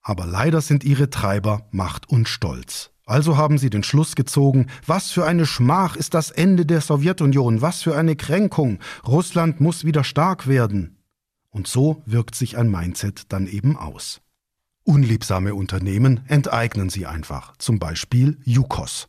Aber 0.09 0.25
leider 0.25 0.61
sind 0.61 0.85
ihre 0.85 1.11
Treiber 1.11 1.67
Macht 1.73 2.09
und 2.09 2.29
Stolz. 2.29 2.93
Also 3.07 3.37
haben 3.37 3.59
sie 3.59 3.71
den 3.71 3.83
Schluss 3.83 4.15
gezogen, 4.15 4.69
was 4.87 5.11
für 5.11 5.27
eine 5.27 5.47
Schmach 5.47 5.97
ist 5.97 6.15
das 6.15 6.31
Ende 6.31 6.65
der 6.65 6.81
Sowjetunion, 6.81 7.61
was 7.61 7.83
für 7.83 7.97
eine 7.97 8.15
Kränkung, 8.15 8.79
Russland 9.05 9.61
muss 9.61 9.85
wieder 9.85 10.05
stark 10.05 10.47
werden. 10.47 10.97
Und 11.51 11.67
so 11.67 12.05
wirkt 12.07 12.37
sich 12.37 12.57
ein 12.57 12.71
Mindset 12.71 13.33
dann 13.33 13.49
eben 13.49 13.77
aus. 13.77 14.21
Unliebsame 14.85 15.57
Unternehmen 15.57 16.21
enteignen 16.29 16.89
sie 16.89 17.07
einfach, 17.07 17.57
zum 17.57 17.81
Beispiel 17.81 18.39
Yukos. 18.45 19.09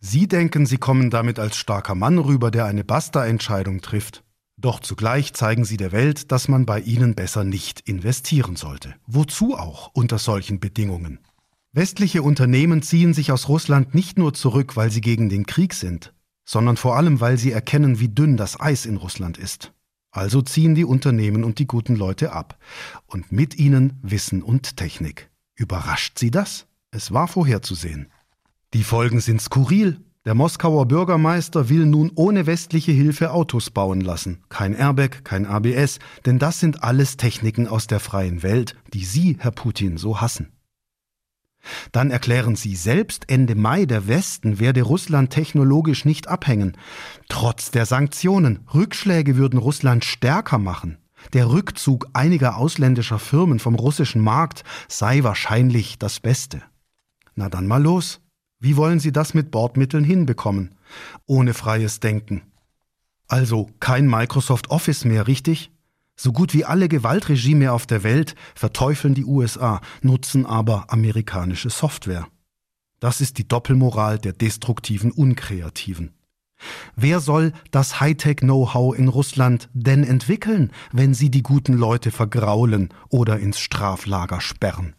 Sie 0.00 0.28
denken, 0.28 0.64
sie 0.64 0.78
kommen 0.78 1.10
damit 1.10 1.38
als 1.38 1.58
starker 1.58 1.94
Mann 1.94 2.16
rüber, 2.16 2.50
der 2.50 2.64
eine 2.64 2.84
Basta-Entscheidung 2.84 3.82
trifft. 3.82 4.24
Doch 4.62 4.78
zugleich 4.78 5.32
zeigen 5.34 5.64
sie 5.64 5.76
der 5.76 5.90
Welt, 5.90 6.30
dass 6.30 6.46
man 6.46 6.66
bei 6.66 6.78
ihnen 6.78 7.16
besser 7.16 7.42
nicht 7.42 7.80
investieren 7.80 8.54
sollte. 8.54 8.94
Wozu 9.08 9.58
auch 9.58 9.90
unter 9.92 10.18
solchen 10.18 10.60
Bedingungen? 10.60 11.18
Westliche 11.72 12.22
Unternehmen 12.22 12.80
ziehen 12.80 13.12
sich 13.12 13.32
aus 13.32 13.48
Russland 13.48 13.92
nicht 13.92 14.18
nur 14.18 14.34
zurück, 14.34 14.76
weil 14.76 14.92
sie 14.92 15.00
gegen 15.00 15.28
den 15.28 15.46
Krieg 15.46 15.74
sind, 15.74 16.14
sondern 16.44 16.76
vor 16.76 16.96
allem, 16.96 17.20
weil 17.20 17.38
sie 17.38 17.50
erkennen, 17.50 17.98
wie 17.98 18.08
dünn 18.08 18.36
das 18.36 18.60
Eis 18.60 18.86
in 18.86 18.98
Russland 18.98 19.36
ist. 19.36 19.72
Also 20.12 20.42
ziehen 20.42 20.76
die 20.76 20.84
Unternehmen 20.84 21.42
und 21.42 21.58
die 21.58 21.66
guten 21.66 21.96
Leute 21.96 22.32
ab. 22.32 22.56
Und 23.06 23.32
mit 23.32 23.58
ihnen 23.58 23.98
Wissen 24.02 24.42
und 24.42 24.76
Technik. 24.76 25.28
Überrascht 25.56 26.20
sie 26.20 26.30
das? 26.30 26.66
Es 26.92 27.12
war 27.12 27.26
vorherzusehen. 27.26 28.12
Die 28.74 28.84
Folgen 28.84 29.20
sind 29.20 29.42
skurril, 29.42 29.98
der 30.24 30.34
Moskauer 30.34 30.86
Bürgermeister 30.86 31.68
will 31.68 31.84
nun 31.84 32.12
ohne 32.14 32.46
westliche 32.46 32.92
Hilfe 32.92 33.32
Autos 33.32 33.70
bauen 33.70 34.00
lassen. 34.00 34.44
Kein 34.48 34.74
Airbag, 34.74 35.24
kein 35.24 35.46
ABS, 35.46 35.98
denn 36.26 36.38
das 36.38 36.60
sind 36.60 36.84
alles 36.84 37.16
Techniken 37.16 37.66
aus 37.66 37.88
der 37.88 37.98
freien 37.98 38.42
Welt, 38.42 38.76
die 38.94 39.04
Sie, 39.04 39.36
Herr 39.40 39.50
Putin, 39.50 39.96
so 39.96 40.20
hassen. 40.20 40.52
Dann 41.92 42.10
erklären 42.10 42.56
Sie 42.56 42.76
selbst 42.76 43.28
Ende 43.28 43.54
Mai, 43.54 43.84
der 43.84 44.06
Westen 44.08 44.60
werde 44.60 44.82
Russland 44.82 45.30
technologisch 45.30 46.04
nicht 46.04 46.28
abhängen. 46.28 46.76
Trotz 47.28 47.70
der 47.70 47.86
Sanktionen, 47.86 48.60
Rückschläge 48.72 49.36
würden 49.36 49.58
Russland 49.58 50.04
stärker 50.04 50.58
machen. 50.58 50.98
Der 51.32 51.50
Rückzug 51.50 52.08
einiger 52.12 52.56
ausländischer 52.56 53.18
Firmen 53.18 53.58
vom 53.58 53.74
russischen 53.74 54.22
Markt 54.22 54.64
sei 54.88 55.22
wahrscheinlich 55.22 55.98
das 55.98 56.20
Beste. 56.20 56.62
Na 57.34 57.48
dann 57.48 57.66
mal 57.66 57.82
los. 57.82 58.20
Wie 58.62 58.76
wollen 58.76 59.00
Sie 59.00 59.10
das 59.10 59.34
mit 59.34 59.50
Bordmitteln 59.50 60.04
hinbekommen? 60.04 60.76
Ohne 61.26 61.52
freies 61.52 61.98
Denken. 61.98 62.42
Also 63.26 63.70
kein 63.80 64.08
Microsoft 64.08 64.70
Office 64.70 65.04
mehr, 65.04 65.26
richtig? 65.26 65.72
So 66.14 66.30
gut 66.30 66.54
wie 66.54 66.64
alle 66.64 66.88
Gewaltregime 66.88 67.72
auf 67.72 67.86
der 67.86 68.04
Welt 68.04 68.36
verteufeln 68.54 69.14
die 69.14 69.24
USA, 69.24 69.80
nutzen 70.00 70.46
aber 70.46 70.92
amerikanische 70.92 71.70
Software. 71.70 72.28
Das 73.00 73.20
ist 73.20 73.38
die 73.38 73.48
Doppelmoral 73.48 74.20
der 74.20 74.32
destruktiven 74.32 75.10
Unkreativen. 75.10 76.12
Wer 76.94 77.18
soll 77.18 77.52
das 77.72 77.98
Hightech-Know-how 77.98 78.96
in 78.96 79.08
Russland 79.08 79.70
denn 79.72 80.04
entwickeln, 80.04 80.70
wenn 80.92 81.14
sie 81.14 81.32
die 81.32 81.42
guten 81.42 81.72
Leute 81.72 82.12
vergraulen 82.12 82.90
oder 83.08 83.40
ins 83.40 83.58
Straflager 83.58 84.40
sperren? 84.40 84.94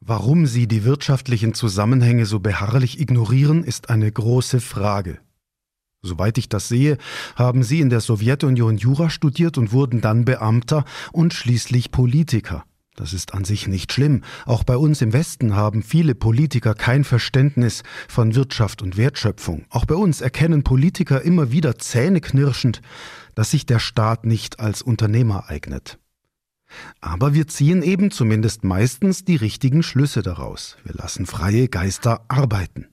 Warum 0.00 0.46
sie 0.46 0.68
die 0.68 0.84
wirtschaftlichen 0.84 1.54
Zusammenhänge 1.54 2.24
so 2.24 2.38
beharrlich 2.38 3.00
ignorieren, 3.00 3.64
ist 3.64 3.90
eine 3.90 4.10
große 4.10 4.60
Frage. 4.60 5.18
Soweit 6.02 6.38
ich 6.38 6.48
das 6.48 6.68
sehe, 6.68 6.98
haben 7.34 7.64
sie 7.64 7.80
in 7.80 7.90
der 7.90 8.00
Sowjetunion 8.00 8.76
Jura 8.76 9.10
studiert 9.10 9.58
und 9.58 9.72
wurden 9.72 10.00
dann 10.00 10.24
Beamter 10.24 10.84
und 11.12 11.34
schließlich 11.34 11.90
Politiker. 11.90 12.64
Das 12.94 13.12
ist 13.12 13.34
an 13.34 13.44
sich 13.44 13.66
nicht 13.66 13.92
schlimm. 13.92 14.22
Auch 14.46 14.64
bei 14.64 14.76
uns 14.76 15.02
im 15.02 15.12
Westen 15.12 15.54
haben 15.54 15.82
viele 15.82 16.14
Politiker 16.14 16.74
kein 16.74 17.04
Verständnis 17.04 17.82
von 18.08 18.34
Wirtschaft 18.34 18.82
und 18.82 18.96
Wertschöpfung. 18.96 19.66
Auch 19.70 19.84
bei 19.84 19.94
uns 19.94 20.20
erkennen 20.20 20.62
Politiker 20.64 21.22
immer 21.22 21.50
wieder 21.52 21.78
zähneknirschend, 21.78 22.80
dass 23.34 23.50
sich 23.50 23.66
der 23.66 23.78
Staat 23.78 24.24
nicht 24.24 24.60
als 24.60 24.82
Unternehmer 24.82 25.48
eignet. 25.48 25.98
Aber 27.00 27.34
wir 27.34 27.48
ziehen 27.48 27.82
eben 27.82 28.10
zumindest 28.10 28.64
meistens 28.64 29.24
die 29.24 29.36
richtigen 29.36 29.82
Schlüsse 29.82 30.22
daraus. 30.22 30.76
Wir 30.84 30.94
lassen 30.94 31.26
freie 31.26 31.68
Geister 31.68 32.24
arbeiten. 32.28 32.88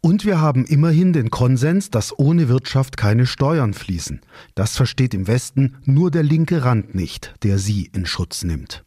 Und 0.00 0.24
wir 0.24 0.40
haben 0.40 0.64
immerhin 0.64 1.12
den 1.12 1.30
Konsens, 1.30 1.90
dass 1.90 2.18
ohne 2.18 2.48
Wirtschaft 2.48 2.96
keine 2.96 3.26
Steuern 3.26 3.74
fließen. 3.74 4.20
Das 4.54 4.76
versteht 4.76 5.14
im 5.14 5.26
Westen 5.26 5.76
nur 5.84 6.10
der 6.10 6.22
linke 6.22 6.64
Rand 6.64 6.94
nicht, 6.94 7.34
der 7.42 7.58
sie 7.58 7.86
in 7.92 8.06
Schutz 8.06 8.44
nimmt. 8.44 8.84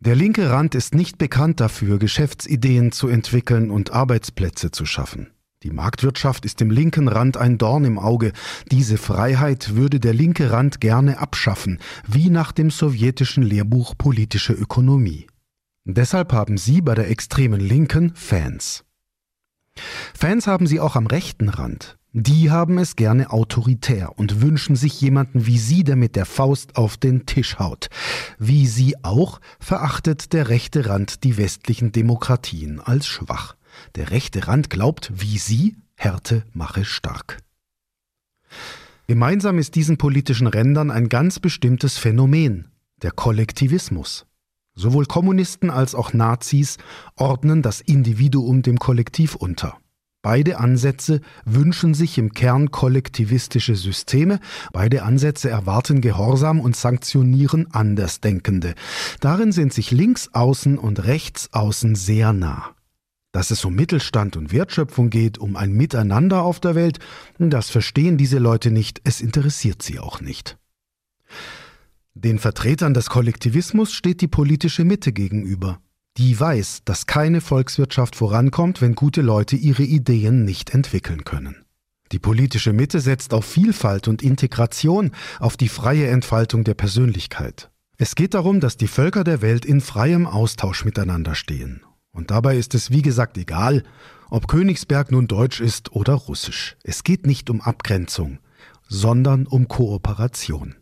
Der 0.00 0.16
linke 0.16 0.50
Rand 0.50 0.74
ist 0.74 0.94
nicht 0.94 1.18
bekannt 1.18 1.60
dafür, 1.60 1.98
Geschäftsideen 1.98 2.90
zu 2.90 3.08
entwickeln 3.08 3.70
und 3.70 3.92
Arbeitsplätze 3.92 4.70
zu 4.70 4.86
schaffen. 4.86 5.28
Die 5.62 5.70
Marktwirtschaft 5.70 6.46
ist 6.46 6.60
dem 6.60 6.70
linken 6.70 7.06
Rand 7.06 7.36
ein 7.36 7.58
Dorn 7.58 7.84
im 7.84 7.98
Auge. 7.98 8.32
Diese 8.70 8.96
Freiheit 8.96 9.74
würde 9.74 10.00
der 10.00 10.14
linke 10.14 10.50
Rand 10.50 10.80
gerne 10.80 11.18
abschaffen, 11.18 11.80
wie 12.06 12.30
nach 12.30 12.50
dem 12.50 12.70
sowjetischen 12.70 13.42
Lehrbuch 13.42 13.94
politische 13.98 14.54
Ökonomie. 14.54 15.26
Deshalb 15.84 16.32
haben 16.32 16.56
sie 16.56 16.80
bei 16.80 16.94
der 16.94 17.10
extremen 17.10 17.60
Linken 17.60 18.14
Fans. 18.14 18.84
Fans 20.14 20.46
haben 20.46 20.66
sie 20.66 20.80
auch 20.80 20.96
am 20.96 21.06
rechten 21.06 21.50
Rand. 21.50 21.98
Die 22.12 22.50
haben 22.50 22.78
es 22.78 22.96
gerne 22.96 23.30
autoritär 23.30 24.18
und 24.18 24.40
wünschen 24.40 24.76
sich 24.76 24.98
jemanden 25.00 25.46
wie 25.46 25.58
sie, 25.58 25.84
der 25.84 25.96
mit 25.96 26.16
der 26.16 26.24
Faust 26.24 26.76
auf 26.76 26.96
den 26.96 27.26
Tisch 27.26 27.58
haut. 27.58 27.88
Wie 28.38 28.66
sie 28.66 29.04
auch 29.04 29.40
verachtet 29.60 30.32
der 30.32 30.48
rechte 30.48 30.86
Rand 30.86 31.22
die 31.22 31.36
westlichen 31.36 31.92
Demokratien 31.92 32.80
als 32.80 33.06
schwach. 33.06 33.56
Der 33.96 34.10
rechte 34.10 34.48
Rand 34.48 34.70
glaubt, 34.70 35.12
wie 35.14 35.38
sie, 35.38 35.76
Härte 35.96 36.44
mache 36.52 36.84
stark. 36.84 37.38
Gemeinsam 39.06 39.58
ist 39.58 39.74
diesen 39.74 39.98
politischen 39.98 40.46
Rändern 40.46 40.90
ein 40.90 41.08
ganz 41.08 41.40
bestimmtes 41.40 41.98
Phänomen, 41.98 42.68
der 43.02 43.10
Kollektivismus. 43.10 44.26
Sowohl 44.74 45.06
Kommunisten 45.06 45.68
als 45.68 45.94
auch 45.94 46.12
Nazis 46.12 46.78
ordnen 47.16 47.60
das 47.60 47.80
Individuum 47.80 48.62
dem 48.62 48.78
Kollektiv 48.78 49.34
unter. 49.34 49.78
Beide 50.22 50.58
Ansätze 50.58 51.22
wünschen 51.46 51.94
sich 51.94 52.18
im 52.18 52.34
Kern 52.34 52.70
kollektivistische 52.70 53.74
Systeme, 53.74 54.38
beide 54.70 55.02
Ansätze 55.02 55.48
erwarten 55.48 56.02
Gehorsam 56.02 56.60
und 56.60 56.76
sanktionieren 56.76 57.72
Andersdenkende. 57.72 58.74
Darin 59.20 59.50
sind 59.50 59.72
sich 59.72 59.90
Linksaußen 59.90 60.76
und 60.76 61.04
Rechtsaußen 61.04 61.94
sehr 61.94 62.34
nah. 62.34 62.74
Dass 63.32 63.50
es 63.50 63.64
um 63.64 63.74
Mittelstand 63.74 64.36
und 64.36 64.52
Wertschöpfung 64.52 65.10
geht, 65.10 65.38
um 65.38 65.56
ein 65.56 65.72
Miteinander 65.72 66.42
auf 66.42 66.58
der 66.58 66.74
Welt, 66.74 66.98
das 67.38 67.70
verstehen 67.70 68.16
diese 68.16 68.38
Leute 68.38 68.70
nicht, 68.70 69.00
es 69.04 69.20
interessiert 69.20 69.82
sie 69.82 70.00
auch 70.00 70.20
nicht. 70.20 70.58
Den 72.14 72.38
Vertretern 72.40 72.92
des 72.92 73.08
Kollektivismus 73.08 73.92
steht 73.92 74.20
die 74.20 74.28
politische 74.28 74.84
Mitte 74.84 75.12
gegenüber. 75.12 75.80
Die 76.16 76.38
weiß, 76.38 76.82
dass 76.84 77.06
keine 77.06 77.40
Volkswirtschaft 77.40 78.16
vorankommt, 78.16 78.80
wenn 78.80 78.96
gute 78.96 79.22
Leute 79.22 79.54
ihre 79.56 79.84
Ideen 79.84 80.44
nicht 80.44 80.74
entwickeln 80.74 81.24
können. 81.24 81.64
Die 82.10 82.18
politische 82.18 82.72
Mitte 82.72 83.00
setzt 83.00 83.32
auf 83.32 83.44
Vielfalt 83.44 84.08
und 84.08 84.22
Integration, 84.22 85.12
auf 85.38 85.56
die 85.56 85.68
freie 85.68 86.08
Entfaltung 86.08 86.64
der 86.64 86.74
Persönlichkeit. 86.74 87.70
Es 87.96 88.16
geht 88.16 88.34
darum, 88.34 88.58
dass 88.58 88.76
die 88.76 88.88
Völker 88.88 89.22
der 89.22 89.40
Welt 89.40 89.64
in 89.64 89.80
freiem 89.80 90.26
Austausch 90.26 90.84
miteinander 90.84 91.36
stehen. 91.36 91.82
Und 92.12 92.30
dabei 92.30 92.56
ist 92.56 92.74
es 92.74 92.90
wie 92.90 93.02
gesagt 93.02 93.38
egal, 93.38 93.84
ob 94.30 94.48
Königsberg 94.48 95.10
nun 95.10 95.26
deutsch 95.28 95.60
ist 95.60 95.92
oder 95.92 96.14
russisch. 96.14 96.76
Es 96.82 97.04
geht 97.04 97.26
nicht 97.26 97.50
um 97.50 97.60
Abgrenzung, 97.60 98.38
sondern 98.88 99.46
um 99.46 99.68
Kooperation. 99.68 100.76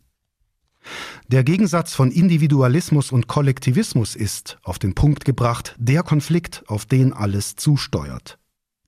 Der 1.28 1.44
Gegensatz 1.44 1.94
von 1.94 2.10
Individualismus 2.10 3.12
und 3.12 3.26
Kollektivismus 3.26 4.16
ist, 4.16 4.58
auf 4.62 4.78
den 4.78 4.94
Punkt 4.94 5.24
gebracht, 5.24 5.74
der 5.78 6.02
Konflikt, 6.02 6.64
auf 6.66 6.86
den 6.86 7.12
alles 7.12 7.56
zusteuert. 7.56 8.38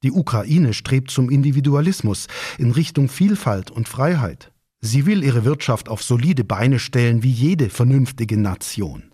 Die 0.03 0.13
Ukraine 0.13 0.73
strebt 0.73 1.11
zum 1.11 1.29
Individualismus 1.29 2.27
in 2.57 2.71
Richtung 2.71 3.09
Vielfalt 3.09 3.71
und 3.71 3.89
Freiheit. 3.89 4.51
Sie 4.81 5.05
will 5.05 5.23
ihre 5.23 5.45
Wirtschaft 5.45 5.91
auf 5.91 6.03
solide 6.03 6.43
Beine 6.43 6.79
stellen 6.79 7.23
wie 7.23 7.31
jede 7.31 7.69
vernünftige 7.69 8.39
Nation. 8.39 9.10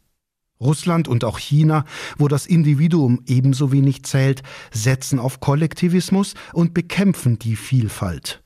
Russland 0.61 1.09
und 1.09 1.25
auch 1.25 1.39
China, 1.39 1.85
wo 2.19 2.29
das 2.29 2.47
Individuum 2.47 3.23
ebenso 3.27 3.73
wenig 3.73 4.05
zählt, 4.05 4.43
setzen 4.73 5.19
auf 5.19 5.41
Kollektivismus 5.41 6.35
und 6.53 6.75
bekämpfen 6.75 7.39
die 7.39 7.57
Vielfalt. 7.57 8.43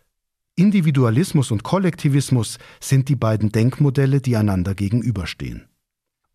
Individualismus 0.57 1.51
und 1.51 1.63
Kollektivismus 1.63 2.59
sind 2.81 3.09
die 3.09 3.17
beiden 3.17 3.51
Denkmodelle, 3.51 4.21
die 4.21 4.37
einander 4.37 4.75
gegenüberstehen. 4.75 5.67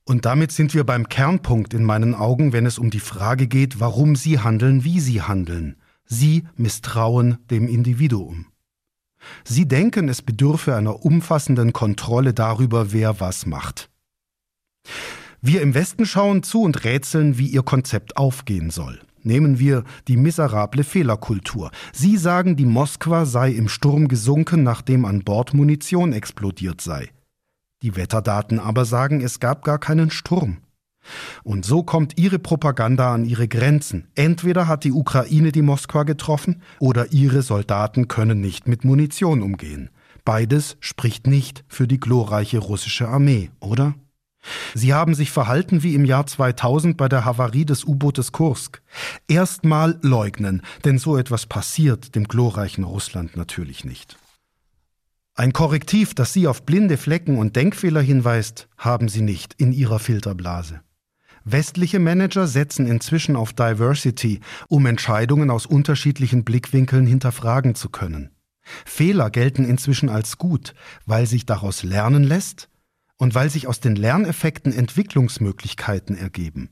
Und 0.03 0.25
damit 0.25 0.51
sind 0.51 0.73
wir 0.73 0.83
beim 0.83 1.09
Kernpunkt 1.09 1.73
in 1.73 1.83
meinen 1.83 2.15
Augen, 2.15 2.53
wenn 2.53 2.65
es 2.65 2.77
um 2.77 2.89
die 2.89 2.99
Frage 2.99 3.47
geht, 3.47 3.79
warum 3.79 4.15
sie 4.15 4.39
handeln, 4.39 4.83
wie 4.83 4.99
sie 4.99 5.21
handeln. 5.21 5.77
Sie 6.05 6.47
misstrauen 6.55 7.39
dem 7.49 7.67
Individuum. 7.67 8.47
Sie 9.43 9.67
denken, 9.67 10.07
es 10.07 10.21
bedürfe 10.21 10.75
einer 10.75 11.03
umfassenden 11.03 11.73
Kontrolle 11.73 12.33
darüber, 12.33 12.91
wer 12.91 13.19
was 13.19 13.47
macht. 13.47 13.89
Wir 15.47 15.61
im 15.61 15.75
Westen 15.75 16.07
schauen 16.07 16.41
zu 16.41 16.63
und 16.63 16.85
rätseln, 16.85 17.37
wie 17.37 17.45
ihr 17.45 17.61
Konzept 17.61 18.17
aufgehen 18.17 18.71
soll. 18.71 18.99
Nehmen 19.21 19.59
wir 19.59 19.83
die 20.07 20.17
miserable 20.17 20.83
Fehlerkultur. 20.83 21.69
Sie 21.93 22.17
sagen, 22.17 22.55
die 22.55 22.65
Moskwa 22.65 23.27
sei 23.27 23.51
im 23.51 23.69
Sturm 23.69 24.07
gesunken, 24.07 24.63
nachdem 24.63 25.05
an 25.05 25.23
Bord 25.23 25.53
Munition 25.53 26.13
explodiert 26.13 26.81
sei. 26.81 27.11
Die 27.83 27.95
Wetterdaten 27.95 28.57
aber 28.57 28.85
sagen, 28.85 29.21
es 29.21 29.39
gab 29.39 29.63
gar 29.63 29.77
keinen 29.77 30.09
Sturm. 30.09 30.61
Und 31.43 31.63
so 31.63 31.83
kommt 31.83 32.17
ihre 32.17 32.39
Propaganda 32.39 33.13
an 33.13 33.23
ihre 33.23 33.47
Grenzen. 33.47 34.07
Entweder 34.15 34.67
hat 34.67 34.83
die 34.83 34.93
Ukraine 34.93 35.51
die 35.51 35.61
Moskwa 35.61 36.05
getroffen 36.05 36.63
oder 36.79 37.11
ihre 37.11 37.43
Soldaten 37.43 38.07
können 38.07 38.41
nicht 38.41 38.67
mit 38.67 38.83
Munition 38.83 39.43
umgehen. 39.43 39.91
Beides 40.23 40.75
spricht 40.79 41.27
nicht 41.27 41.63
für 41.67 41.87
die 41.87 41.99
glorreiche 41.99 42.57
russische 42.57 43.07
Armee, 43.07 43.51
oder? 43.59 43.93
Sie 44.73 44.93
haben 44.93 45.13
sich 45.15 45.31
verhalten 45.31 45.83
wie 45.83 45.95
im 45.95 46.05
Jahr 46.05 46.25
2000 46.25 46.97
bei 46.97 47.09
der 47.09 47.25
Havarie 47.25 47.65
des 47.65 47.83
U-Bootes 47.83 48.31
Kursk. 48.31 48.81
Erstmal 49.27 49.99
leugnen, 50.01 50.61
denn 50.83 50.97
so 50.97 51.17
etwas 51.17 51.45
passiert 51.45 52.15
dem 52.15 52.27
glorreichen 52.27 52.83
Russland 52.83 53.37
natürlich 53.37 53.85
nicht. 53.85 54.17
Ein 55.37 55.51
Korrektiv, 55.51 56.13
das 56.13 56.31
Sie 56.31 56.47
auf 56.47 56.63
blinde 56.63 56.97
Flecken 56.97 57.37
und 57.37 57.55
Denkfehler 57.55 58.01
hinweist, 58.01 58.69
haben 58.77 59.09
Sie 59.09 59.21
nicht 59.21 59.53
in 59.55 59.73
Ihrer 59.73 59.99
Filterblase. 59.99 60.81
Westliche 61.43 61.99
Manager 61.99 62.47
setzen 62.47 62.87
inzwischen 62.87 63.35
auf 63.35 63.53
Diversity, 63.53 64.39
um 64.67 64.85
Entscheidungen 64.85 65.51
aus 65.51 65.65
unterschiedlichen 65.65 66.43
Blickwinkeln 66.43 67.05
hinterfragen 67.05 67.75
zu 67.75 67.89
können. 67.89 68.31
Fehler 68.63 69.29
gelten 69.29 69.63
inzwischen 69.63 70.09
als 70.09 70.37
gut, 70.37 70.73
weil 71.05 71.27
sich 71.27 71.45
daraus 71.45 71.83
lernen 71.83 72.23
lässt 72.23 72.69
und 73.17 73.35
weil 73.35 73.49
sich 73.49 73.67
aus 73.67 73.79
den 73.79 73.95
Lerneffekten 73.95 74.73
Entwicklungsmöglichkeiten 74.73 76.17
ergeben. 76.17 76.69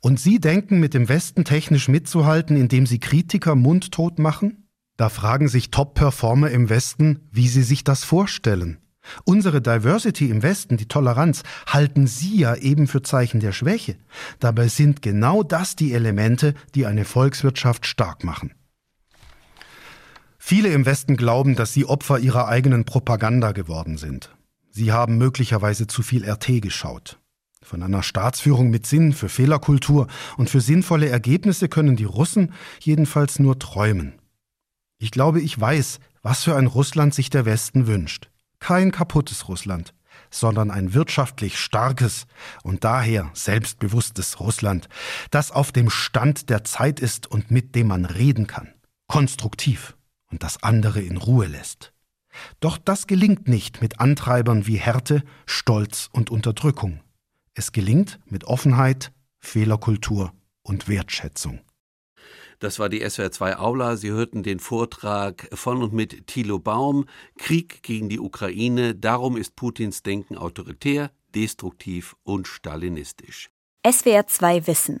Und 0.00 0.18
Sie 0.18 0.40
denken, 0.40 0.80
mit 0.80 0.94
dem 0.94 1.08
Westen 1.08 1.44
technisch 1.44 1.88
mitzuhalten, 1.88 2.56
indem 2.56 2.86
Sie 2.86 3.00
Kritiker 3.00 3.54
mundtot 3.54 4.18
machen? 4.18 4.68
Da 4.96 5.08
fragen 5.08 5.48
sich 5.48 5.70
Top-Performer 5.70 6.50
im 6.50 6.68
Westen, 6.68 7.28
wie 7.30 7.48
sie 7.48 7.62
sich 7.62 7.84
das 7.84 8.02
vorstellen. 8.02 8.78
Unsere 9.24 9.62
Diversity 9.62 10.28
im 10.28 10.42
Westen, 10.42 10.76
die 10.76 10.88
Toleranz, 10.88 11.44
halten 11.66 12.06
Sie 12.06 12.36
ja 12.36 12.56
eben 12.56 12.88
für 12.88 13.02
Zeichen 13.02 13.40
der 13.40 13.52
Schwäche. 13.52 13.96
Dabei 14.40 14.68
sind 14.68 15.00
genau 15.00 15.42
das 15.42 15.76
die 15.76 15.92
Elemente, 15.92 16.54
die 16.74 16.84
eine 16.84 17.04
Volkswirtschaft 17.04 17.86
stark 17.86 18.24
machen. 18.24 18.52
Viele 20.36 20.70
im 20.70 20.84
Westen 20.84 21.16
glauben, 21.16 21.56
dass 21.56 21.72
sie 21.72 21.84
Opfer 21.84 22.18
ihrer 22.18 22.48
eigenen 22.48 22.84
Propaganda 22.84 23.52
geworden 23.52 23.98
sind. 23.98 24.34
Sie 24.78 24.92
haben 24.92 25.18
möglicherweise 25.18 25.88
zu 25.88 26.04
viel 26.04 26.24
RT 26.24 26.62
geschaut. 26.62 27.18
Von 27.64 27.82
einer 27.82 28.04
Staatsführung 28.04 28.70
mit 28.70 28.86
Sinn 28.86 29.12
für 29.12 29.28
Fehlerkultur 29.28 30.06
und 30.36 30.50
für 30.50 30.60
sinnvolle 30.60 31.08
Ergebnisse 31.08 31.68
können 31.68 31.96
die 31.96 32.04
Russen 32.04 32.54
jedenfalls 32.78 33.40
nur 33.40 33.58
träumen. 33.58 34.20
Ich 34.98 35.10
glaube, 35.10 35.40
ich 35.40 35.60
weiß, 35.60 35.98
was 36.22 36.44
für 36.44 36.54
ein 36.54 36.68
Russland 36.68 37.12
sich 37.12 37.28
der 37.28 37.44
Westen 37.44 37.88
wünscht. 37.88 38.30
Kein 38.60 38.92
kaputtes 38.92 39.48
Russland, 39.48 39.94
sondern 40.30 40.70
ein 40.70 40.94
wirtschaftlich 40.94 41.58
starkes 41.58 42.28
und 42.62 42.84
daher 42.84 43.32
selbstbewusstes 43.34 44.38
Russland, 44.38 44.88
das 45.32 45.50
auf 45.50 45.72
dem 45.72 45.90
Stand 45.90 46.50
der 46.50 46.62
Zeit 46.62 47.00
ist 47.00 47.26
und 47.26 47.50
mit 47.50 47.74
dem 47.74 47.88
man 47.88 48.04
reden 48.04 48.46
kann, 48.46 48.72
konstruktiv 49.08 49.96
und 50.30 50.44
das 50.44 50.62
andere 50.62 51.00
in 51.00 51.16
Ruhe 51.16 51.48
lässt. 51.48 51.92
Doch 52.60 52.78
das 52.78 53.06
gelingt 53.06 53.48
nicht 53.48 53.80
mit 53.82 54.00
Antreibern 54.00 54.66
wie 54.66 54.76
Härte, 54.76 55.22
Stolz 55.46 56.08
und 56.12 56.30
Unterdrückung. 56.30 57.00
Es 57.54 57.72
gelingt 57.72 58.18
mit 58.26 58.44
Offenheit, 58.44 59.12
Fehlerkultur 59.40 60.32
und 60.62 60.88
Wertschätzung. 60.88 61.60
Das 62.58 62.78
war 62.80 62.88
die 62.88 63.04
SWR2 63.04 63.56
Aula. 63.56 63.96
Sie 63.96 64.10
hörten 64.10 64.42
den 64.42 64.58
Vortrag 64.58 65.48
von 65.52 65.82
und 65.82 65.92
mit 65.92 66.26
Thilo 66.26 66.58
Baum. 66.58 67.06
Krieg 67.38 67.82
gegen 67.82 68.08
die 68.08 68.18
Ukraine. 68.18 68.94
Darum 68.94 69.36
ist 69.36 69.54
Putins 69.54 70.02
Denken 70.02 70.36
autoritär, 70.36 71.12
destruktiv 71.34 72.16
und 72.24 72.48
stalinistisch. 72.48 73.50
SWR2 73.86 74.66
Wissen. 74.66 75.00